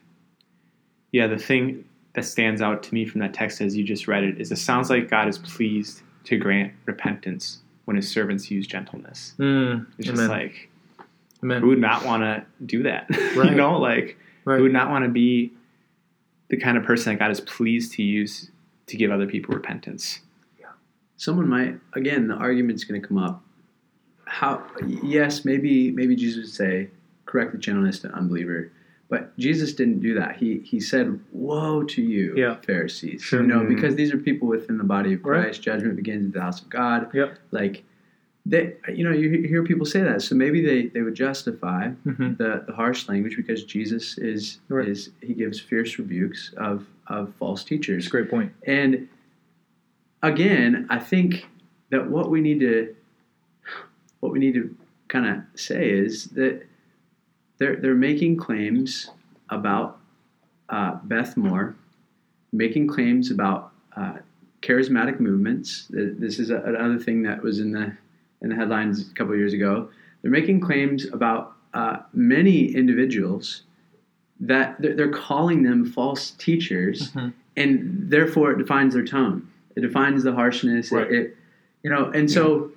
[1.11, 1.85] Yeah, the thing
[2.15, 4.57] that stands out to me from that text as you just read it is it
[4.57, 9.33] sounds like God is pleased to grant repentance when his servants use gentleness.
[9.37, 10.17] Mm, It's amen.
[10.17, 10.69] just like
[11.41, 13.07] who would not want to do that?
[13.35, 13.51] Right.
[13.51, 14.57] you know, like Right.
[14.57, 15.51] who would not want to be
[16.49, 18.49] the kind of person that God is pleased to use
[18.87, 20.19] to give other people repentance?
[21.17, 23.41] someone might again the argument's going to come up
[24.25, 24.61] how
[25.01, 26.89] yes maybe maybe jesus would say
[27.25, 28.69] correct the gentleness to unbeliever
[29.09, 32.55] but jesus didn't do that he he said woe to you Yeah.
[32.61, 33.41] pharisees Sure.
[33.41, 33.69] you know Mhm.
[33.75, 35.43] because these are people within the body of Right.
[35.43, 37.37] christ judgment begins at the house of god Yep.
[37.51, 37.83] like
[38.47, 42.37] they you know you hear people say that so maybe they they would justify Mhm.
[42.37, 44.87] the, the harsh language because jesus is Right.
[44.87, 48.51] is he gives fierce rebukes of of false teachers It's a great point.
[48.65, 49.07] and
[50.23, 51.45] again, I think
[51.91, 52.95] that what we need to
[54.21, 54.75] what we need to
[55.07, 56.63] kind of say is that
[57.57, 59.09] they're they're making claims
[59.49, 59.99] about
[60.69, 61.75] uh, Beth Moore,
[62.51, 64.15] making claims about uh,
[64.61, 65.87] charismatic movements.
[65.89, 67.95] This is a, another thing that was in the
[68.41, 69.89] in the headlines a couple of years ago.
[70.21, 73.61] They're making claims about uh, many individuals
[74.39, 77.33] that they're, they're calling them false teachers, Mhm.
[77.55, 79.47] and therefore it defines their tone.
[79.75, 80.91] It defines the harshness.
[80.91, 81.09] Right.
[81.11, 81.37] It, it,
[81.83, 82.71] you know, and so,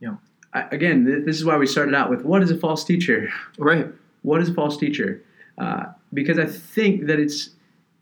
[0.00, 0.16] Yeah.
[0.52, 3.30] I, again, th- this is why we started out with what is a false teacher?
[3.58, 3.86] Right.
[4.22, 5.22] What is a false teacher?
[5.58, 7.50] Uh, because I think that it's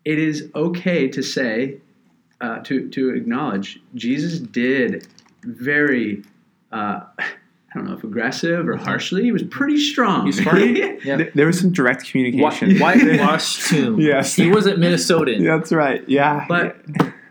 [0.04, 1.78] it is okay to say
[2.40, 5.06] uh, to to acknowledge Jesus did
[5.44, 6.22] very.
[6.72, 7.00] Uh,
[7.72, 9.22] I don't know if aggressive or harshly.
[9.22, 10.26] He was pretty strong.
[10.26, 10.58] He's smart.
[11.04, 11.22] Yeah.
[11.36, 12.78] There was some direct communication.
[12.80, 14.00] Whitewash tomb.
[14.00, 14.34] Yes.
[14.34, 15.44] He wasn't Minnesotan.
[15.44, 16.02] That's right.
[16.08, 16.46] Yeah.
[16.48, 16.76] But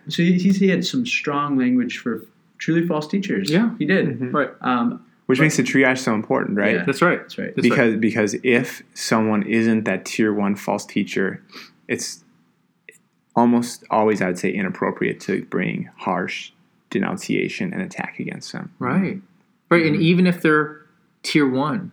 [0.08, 2.26] so he, he had some strong language for
[2.58, 3.52] truly false teachers.
[3.52, 3.76] Yeah.
[3.78, 4.18] he did.
[4.18, 4.34] Mhm.
[4.34, 4.50] Right.
[4.62, 6.78] Um, Which makes the triage so important, right?
[6.78, 6.86] Yeah.
[6.86, 7.20] That's right.
[7.20, 7.56] that's right.
[7.56, 11.44] That's because because if someone isn't that tier one false teacher,
[11.88, 12.24] it's
[13.36, 16.52] almost always I would say inappropriate to bring harsh
[16.90, 18.74] denunciation and attack against them.
[18.80, 19.22] Right.
[19.70, 19.86] Right.
[19.86, 20.82] And even if they're
[21.22, 21.92] tier one,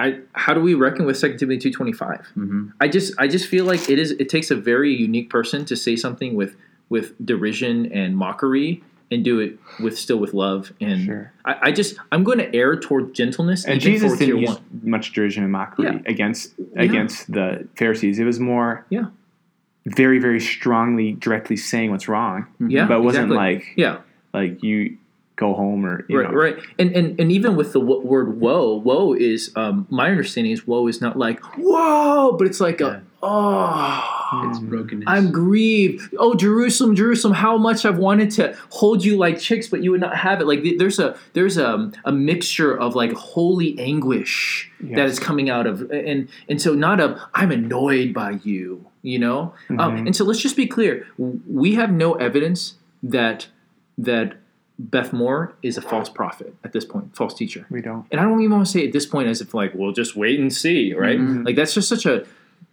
[0.00, 2.26] I how do we reckon with Second Timothy two twenty five?
[2.34, 5.64] hmm I just I just feel like it is it takes a very unique person
[5.66, 6.56] to say something with
[6.88, 8.82] with derision and mockery
[9.14, 10.72] and do it with still with love.
[10.80, 11.32] And Sure.
[11.44, 13.64] I, I just I'm going to err toward gentleness.
[13.64, 14.60] And Jesus didn't use one.
[14.82, 15.98] much derision and mockery Yeah.
[16.06, 16.82] against Yeah.
[16.82, 18.18] against the Pharisees.
[18.18, 19.06] It was more Yeah.
[19.86, 23.54] very very strongly directly saying what's wrong, Yeah, but it wasn't exactly.
[23.54, 23.96] like yeah.
[24.34, 24.98] like you
[25.36, 28.40] go home or you right, know right, and and and even with the w- word
[28.40, 32.78] "woe," woe is um, my understanding is woe is not like whoa, but it's like
[32.80, 32.96] Yeah.
[32.96, 34.13] a oh,
[34.50, 35.04] It's brokenness.
[35.06, 36.14] I'm grieved.
[36.18, 40.00] Oh, Jerusalem, Jerusalem, how much I've wanted to hold you like chicks, but you would
[40.00, 40.46] not have it.
[40.46, 45.12] Like there's a there's a, a mixture of like holy anguish that Yes.
[45.12, 49.54] is coming out of and and so not of I'm annoyed by you, you know.
[49.70, 50.06] Um, Mhm.
[50.06, 53.48] and so let's just be clear: we have no evidence that
[53.96, 54.36] that
[54.76, 57.64] Beth Moore is a false prophet at this point, false teacher.
[57.70, 58.06] we don't.
[58.10, 60.16] And I don't even want to say at this point as if like, we'll just
[60.16, 61.16] wait and see, right?
[61.18, 61.46] Mhm.
[61.46, 62.24] Like that's just such a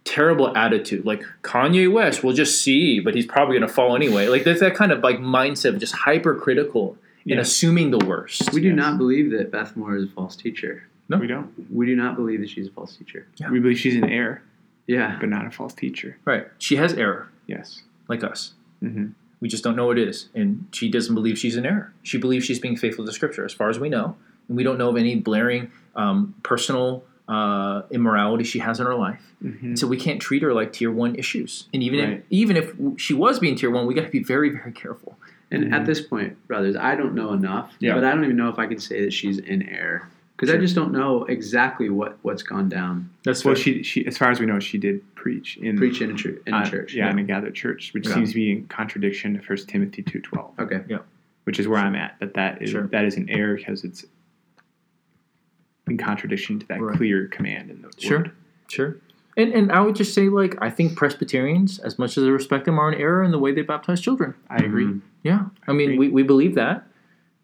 [0.04, 1.04] terrible attitude.
[1.04, 4.28] Like Kanye West, we'll just see, but he's probably going to fall anyway.
[4.28, 6.96] Like there's that kind of like mindset of just hypercritical
[7.30, 8.52] and assuming the worst.
[8.52, 8.76] we do Yes.
[8.76, 10.84] not believe that Beth Moore is a false teacher.
[11.08, 11.18] No.
[11.18, 11.52] We don't.
[11.72, 13.26] We do not believe that she's a false teacher.
[13.36, 13.50] Yeah.
[13.50, 14.42] We believe she's an error,
[14.86, 15.18] Yeah.
[15.20, 16.16] but not a false teacher.
[16.24, 16.46] Right?
[16.58, 17.82] She has error, Yes.
[18.08, 18.54] like us.
[18.80, 19.06] hmm
[19.40, 21.92] We just don't know what it is, and she doesn't believe she's in error.
[22.02, 24.16] She believes she's being faithful to Scripture, as far as we know,
[24.48, 28.94] and we don't know of any blaring um, personal uh, immorality she has in her
[28.94, 29.22] life.
[29.40, 31.66] hmm so we can't treat her like tier one issues.
[31.74, 32.12] And even Right.
[32.18, 32.66] if even if
[33.04, 35.18] she was being tier one, we got to be very very careful.
[35.50, 35.72] And Mhm.
[35.72, 37.94] at this point, brothers, I don't know enough, Yeah.
[37.94, 40.58] but I don't even know if I can say that she's in error because I
[40.58, 43.10] just don't know exactly what what's gone down.
[43.24, 46.10] That's Well, she she as far as we know, she did preach in Preach in
[46.10, 46.94] a, chur- in a uh, church.
[46.94, 48.14] yeah, in a gathered church, which Yeah.
[48.14, 50.52] seems to be in contradiction to First Timothy two twelve.
[50.58, 50.80] Okay.
[50.88, 50.98] Yeah,
[51.44, 52.16] which is where I'm at.
[52.20, 52.86] That that is Sure.
[52.88, 54.04] that is an error because it's
[55.92, 56.96] in contradiction to that Right.
[56.96, 58.18] clear command in the Sure.
[58.18, 58.30] word.
[58.68, 58.96] Sure.
[59.36, 62.64] And and I would just say like I think Presbyterians, as much as I respect
[62.64, 64.34] them, are in error in the way they baptize children.
[64.50, 64.84] I agree.
[64.86, 65.00] Mhm.
[65.22, 65.44] Yeah.
[65.68, 66.08] I mean, Agree.
[66.08, 66.86] we, we believe that.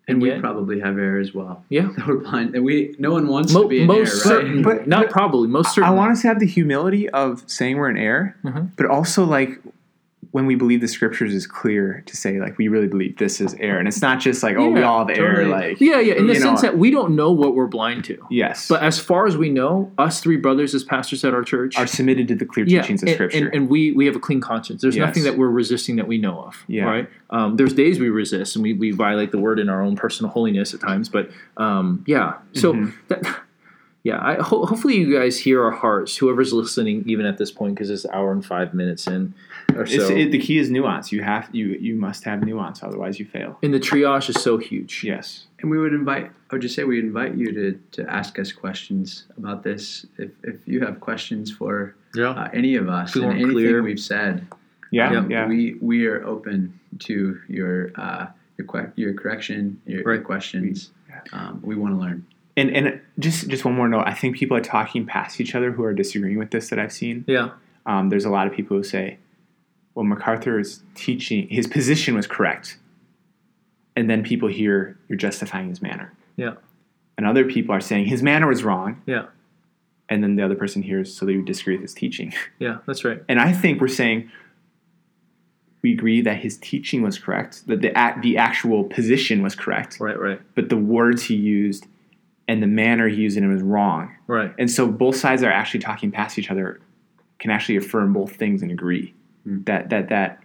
[0.09, 1.65] And And we yet- probably have error as well.
[1.69, 1.89] Yeah.
[1.97, 2.55] That We're blind.
[2.55, 4.63] And we no one wants Mo- to be in most error, right?
[4.65, 7.91] But- not but- probably, most I want us to have the humility of saying we're
[7.91, 8.71] in error, Mhm.
[8.77, 9.61] but also like
[10.33, 13.55] when we believe the scriptures is clear to say like we really believe this is
[13.55, 15.37] error, and it's not just like oh we Yeah, all have error.
[15.45, 15.51] totally.
[15.71, 18.19] Like yeah, yeah, in the sense know, that we don't know what we're blind to.
[18.31, 21.79] yes, But as far as we know, us three brothers as pastors at our church
[21.79, 23.47] are submitted to the clear yeah, teachings of and, scripture.
[23.47, 24.83] and, and we we have a clean conscience.
[24.83, 25.07] There's Yes.
[25.07, 26.63] nothing that we're resisting that we know of.
[26.67, 26.85] Yeah.
[26.85, 27.11] Right.
[27.31, 30.31] Um, there's days we resist and we, we violate the word in our own personal
[30.33, 31.09] holiness at times.
[31.09, 32.35] But um, yeah.
[32.55, 32.93] So Mhm.
[33.09, 33.23] that.
[34.05, 36.17] Yeah, I, ho- hopefully you guys hear our hearts.
[36.17, 39.35] Whoever's listening, even at this point, because it's an hour and five minutes in,
[39.75, 39.95] or so.
[40.01, 41.13] it's, it, the key is nuance.
[41.13, 43.59] You have you you must have nuance, otherwise you fail.
[43.63, 45.05] and the triage is so huge.
[45.05, 45.47] Yes.
[45.61, 48.53] And we would invite, I would just say we invite you to, to ask us
[48.53, 50.07] questions about this.
[50.17, 52.31] If, if you have questions for Yeah.
[52.31, 53.83] uh, any of us and anything clear.
[53.83, 54.47] we've said,
[54.91, 55.13] Yeah.
[55.13, 55.19] Yeah.
[55.19, 55.47] um, Yeah.
[55.49, 60.25] we we are open to your uh, your, que- your correction, your, your Right.
[60.25, 60.91] questions.
[61.33, 62.25] Um, we want to learn.
[62.57, 64.05] And and just just one more note.
[64.07, 66.93] I think people are talking past each other who are disagreeing with this that I've
[66.93, 67.25] seen.
[67.27, 67.51] Yeah.
[67.87, 69.19] Um, there's a lot of people who say,
[69.99, 72.79] "Well, MacArthur is teaching his position was correct,"
[73.97, 76.13] and then people hear you're justifying his manner.
[76.37, 76.55] Yeah.
[77.17, 79.27] And other people are saying his manner was wrong, Yeah.
[80.09, 82.33] and then the other person hears so they would disagree with his teaching.
[82.61, 82.79] Yeah.
[82.87, 83.23] That's right.
[83.29, 84.31] And I think we're saying
[85.83, 87.91] we agree that his teaching was correct, that the
[88.23, 90.19] the actual position was correct, Right.
[90.19, 90.41] Right.
[90.55, 91.87] but the words he used
[92.47, 94.15] and the manner he used in it was wrong.
[94.29, 94.55] Right.
[94.59, 96.81] And so both sides are actually talking past each other,
[97.41, 99.13] can actually affirm both things and agree.
[99.67, 100.43] That that that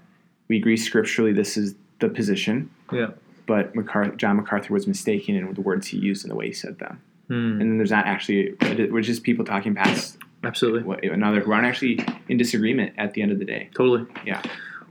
[0.48, 3.12] we agree scripturally this is the position, Yeah.
[3.46, 6.54] but MacArthur, John MacArthur was mistaken in the words he used and the way he
[6.54, 7.02] said them.
[7.28, 7.34] Hmm.
[7.34, 8.56] And then there's not actually
[8.92, 10.84] we're just people talking past Absolutely.
[10.84, 13.70] what- another who aren't actually in disagreement at the end of the day.
[13.74, 14.06] Totally.
[14.26, 14.42] Yeah.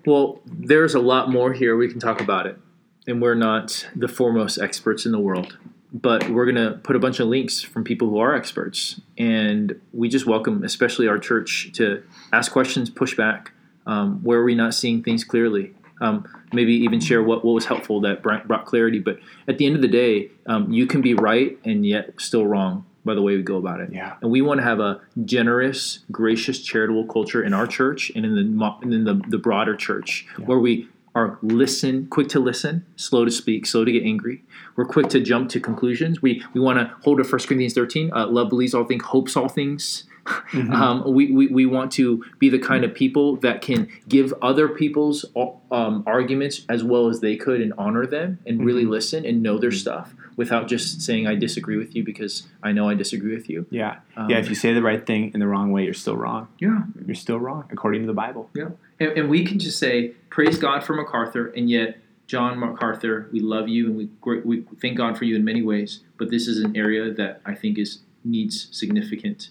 [0.07, 1.77] Well, there's a lot more here.
[1.77, 2.59] We can talk about it.
[3.07, 5.59] And we're not the foremost experts in the world.
[5.93, 9.01] But we're going to put a bunch of links from people who are experts.
[9.19, 12.03] And we just welcome, especially our church, to
[12.33, 13.53] ask questions, push back.
[13.87, 15.75] Um, where are we not seeing things clearly?
[16.01, 18.99] Um, maybe even share what, what was helpful that brought, clarity.
[18.99, 22.47] But at the end of the day, um, you can be right and yet still
[22.47, 23.91] wrong by the way we go about it.
[23.93, 24.15] Yeah.
[24.21, 28.35] And we want to have a generous, gracious, charitable culture in our church and in
[28.35, 30.47] the and in the, the broader church Yeah.
[30.47, 34.43] where we are listen, quick to listen, slow to speak, slow to get angry.
[34.77, 36.23] We're quick to jump to conclusions.
[36.23, 39.37] We we want to hold to 1 Corinthians 13, uh, love believes all things, hopes
[39.37, 40.05] all things.
[40.25, 40.73] Mm-hmm.
[40.73, 44.69] Um, we, we, we want to be the kind of people that can give other
[44.69, 45.25] people's
[45.71, 48.91] um, arguments as well as they could and honor them and really Mhm.
[48.91, 52.89] listen and know their stuff without just saying, I disagree with you because I know
[52.89, 53.67] I disagree with you.
[53.71, 53.97] Yeah.
[54.17, 54.39] Um, yeah.
[54.39, 56.49] If you say the right thing in the wrong way, you're still wrong.
[56.59, 56.83] yeah.
[57.07, 58.49] You're still wrong according to the Bible.
[58.55, 58.69] Yeah.
[59.01, 61.99] And, and we can just say, praise God for MacArthur, and yet
[62.29, 66.01] John MacArthur, we love you and we we thank God for you in many ways,
[66.17, 69.51] but this is an area that I think is needs significant.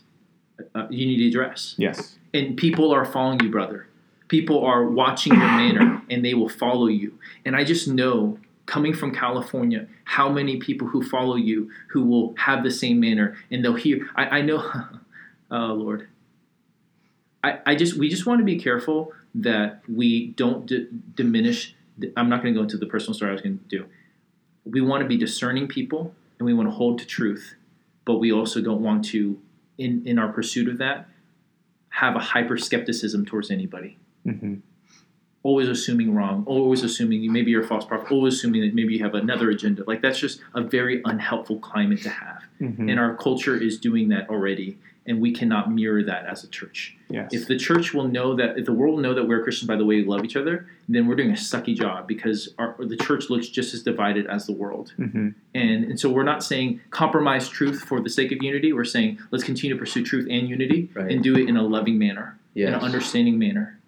[0.76, 2.16] Uh, you need to address, Yes.
[2.34, 3.88] and people are following you, brother.
[4.28, 7.18] People are watching your manner, and they will follow you.
[7.46, 12.34] And I just know, coming from California, how many people who follow you who will
[12.38, 14.08] have the same manner, and they'll hear.
[14.16, 14.64] I, I know,
[15.52, 16.08] oh Lord.
[17.44, 21.76] I, I just we just want to be careful that we don't d- diminish.
[22.16, 23.86] I'm not going to go into the personal story I was going to do.
[24.66, 27.56] We want to be discerning people, and we want to hold to truth,
[28.06, 29.40] but we also don't want to,
[29.82, 31.10] in in our pursuit of that,
[31.90, 33.98] have a hyper skepticism towards anybody.
[34.24, 34.56] hmm
[35.44, 38.94] Always assuming wrong, always assuming you maybe you're a false prophet, always assuming that maybe
[38.94, 39.84] you have another agenda.
[39.88, 42.44] Like that's just a very unhelpful climate to have.
[42.60, 44.78] hmm And our culture is doing that already,
[45.08, 46.96] and we cannot mirror that as a church.
[47.10, 47.34] Yes.
[47.34, 49.76] If the church will know that, if the world will know that we're Christians by
[49.76, 52.96] the way we love each other, then we're doing a sucky job because our, the
[52.98, 54.94] church looks just as divided as the world.
[54.98, 58.74] hmm And, and so we're not saying compromise truth for the sake of unity.
[58.74, 61.12] We're saying let's continue to pursue truth and unity Right.
[61.12, 63.80] and do it in a loving manner, in an understanding manner.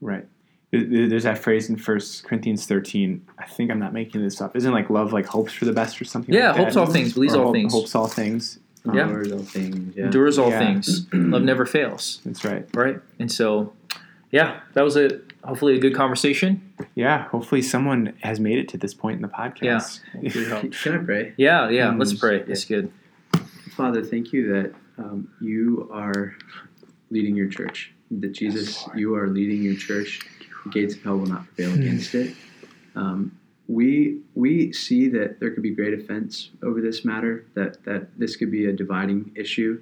[0.00, 0.26] Right.
[0.72, 3.24] There- there- There's that phrase in First Corinthians 13.
[3.38, 4.56] I think I'm not making this up.
[4.56, 6.34] Isn't like love like hopes for the best or something?
[6.34, 6.64] Yeah, like that?
[6.64, 7.72] hopes all things, believes all hope- things.
[7.72, 8.58] Hopes all things.
[8.86, 9.04] Um, Yeah.
[9.08, 9.96] Endures all things.
[9.96, 10.04] Yeah.
[10.06, 10.58] Endures all Yeah.
[10.58, 11.06] things.
[11.12, 12.66] Love never fails, That's right.
[12.74, 12.98] right?
[13.18, 13.72] And so,
[14.30, 16.60] yeah, that was a hopefully a good conversation.
[16.94, 17.28] Yeah.
[17.28, 20.00] Hopefully someone has made it to this point in the podcast.
[20.20, 20.60] Yeah.
[20.82, 21.32] can I pray?
[21.36, 21.88] Yeah, yeah.
[21.88, 21.98] Mm.
[21.98, 22.40] Let's pray.
[22.46, 22.90] It's good.
[23.76, 26.34] Father, thank you that um, you are
[27.10, 27.92] leading your church.
[28.10, 30.20] That Jesus, you are leading your church.
[30.64, 32.34] The gates of hell will not prevail against it.
[32.94, 33.32] Um,
[33.70, 37.46] we we see that there could be great offense over this matter.
[37.54, 39.80] That that this could be a dividing issue.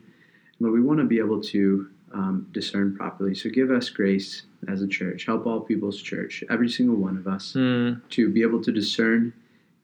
[0.60, 3.34] Lord, we want to be able to um, discern properly.
[3.34, 5.24] So give us grace as a church.
[5.24, 9.32] Help all people's church, every single one of us Mm, to be able to discern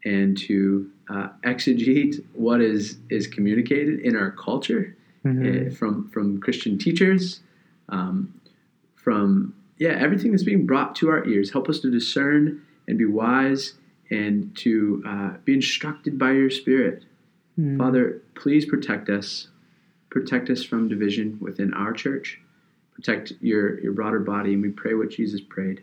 [0.04, 5.44] and to uh, exegete what is is communicated in our culture Mhm.
[5.46, 7.40] uh, from from Christian teachers,
[7.88, 8.34] um,
[8.96, 11.52] from yeah everything that's being brought to our ears.
[11.52, 13.74] Help us to discern and be wise
[14.10, 17.04] and to uh, be instructed by your Spirit.
[17.58, 17.78] Mhm.
[17.78, 19.48] Father, please protect us.
[20.10, 22.40] Protect us from division within our church.
[22.94, 24.52] Protect your, your broader body.
[24.54, 25.82] And we pray what Jesus prayed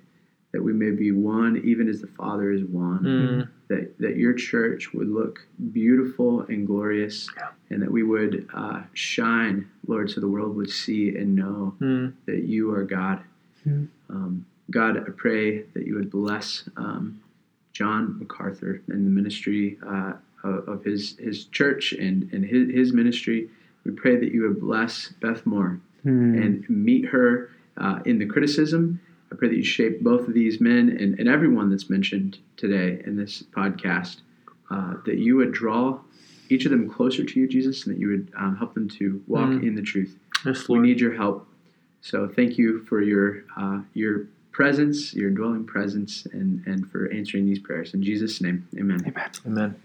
[0.54, 3.00] that we may be one, even as the Father is one.
[3.04, 7.30] mm, That, that your church would look beautiful and glorious.
[7.38, 7.50] Yeah.
[7.70, 12.12] And that we would uh, shine, Lord, so the world would see and know mm,
[12.26, 13.22] that you are God.
[13.66, 13.88] Mhm.
[14.10, 17.21] Um, God, I pray that you would bless um,
[17.82, 20.14] John MacArthur and the ministry uh,
[20.44, 23.50] of, his his church and, and his, his ministry.
[23.86, 26.44] We pray that you would bless Beth Moore Mhm.
[26.44, 29.00] and meet her uh, in the criticism.
[29.32, 33.02] I pray that you shape both of these men and, and everyone that's mentioned today
[33.08, 34.16] in this podcast,
[34.72, 36.00] uh, that you would draw
[36.50, 39.06] each of them closer to you, Jesus, and that you would um, help them to
[39.28, 39.64] walk Mm.
[39.68, 40.12] in the truth.
[40.46, 41.48] yes, We need your help.
[42.02, 43.28] So thank you for your
[43.58, 44.16] uh, your
[44.52, 47.94] presence, your dwelling presence, and, and for answering these prayers.
[47.94, 49.04] In Jesus' name, amen.
[49.08, 49.32] Amen.
[49.46, 49.76] Amen.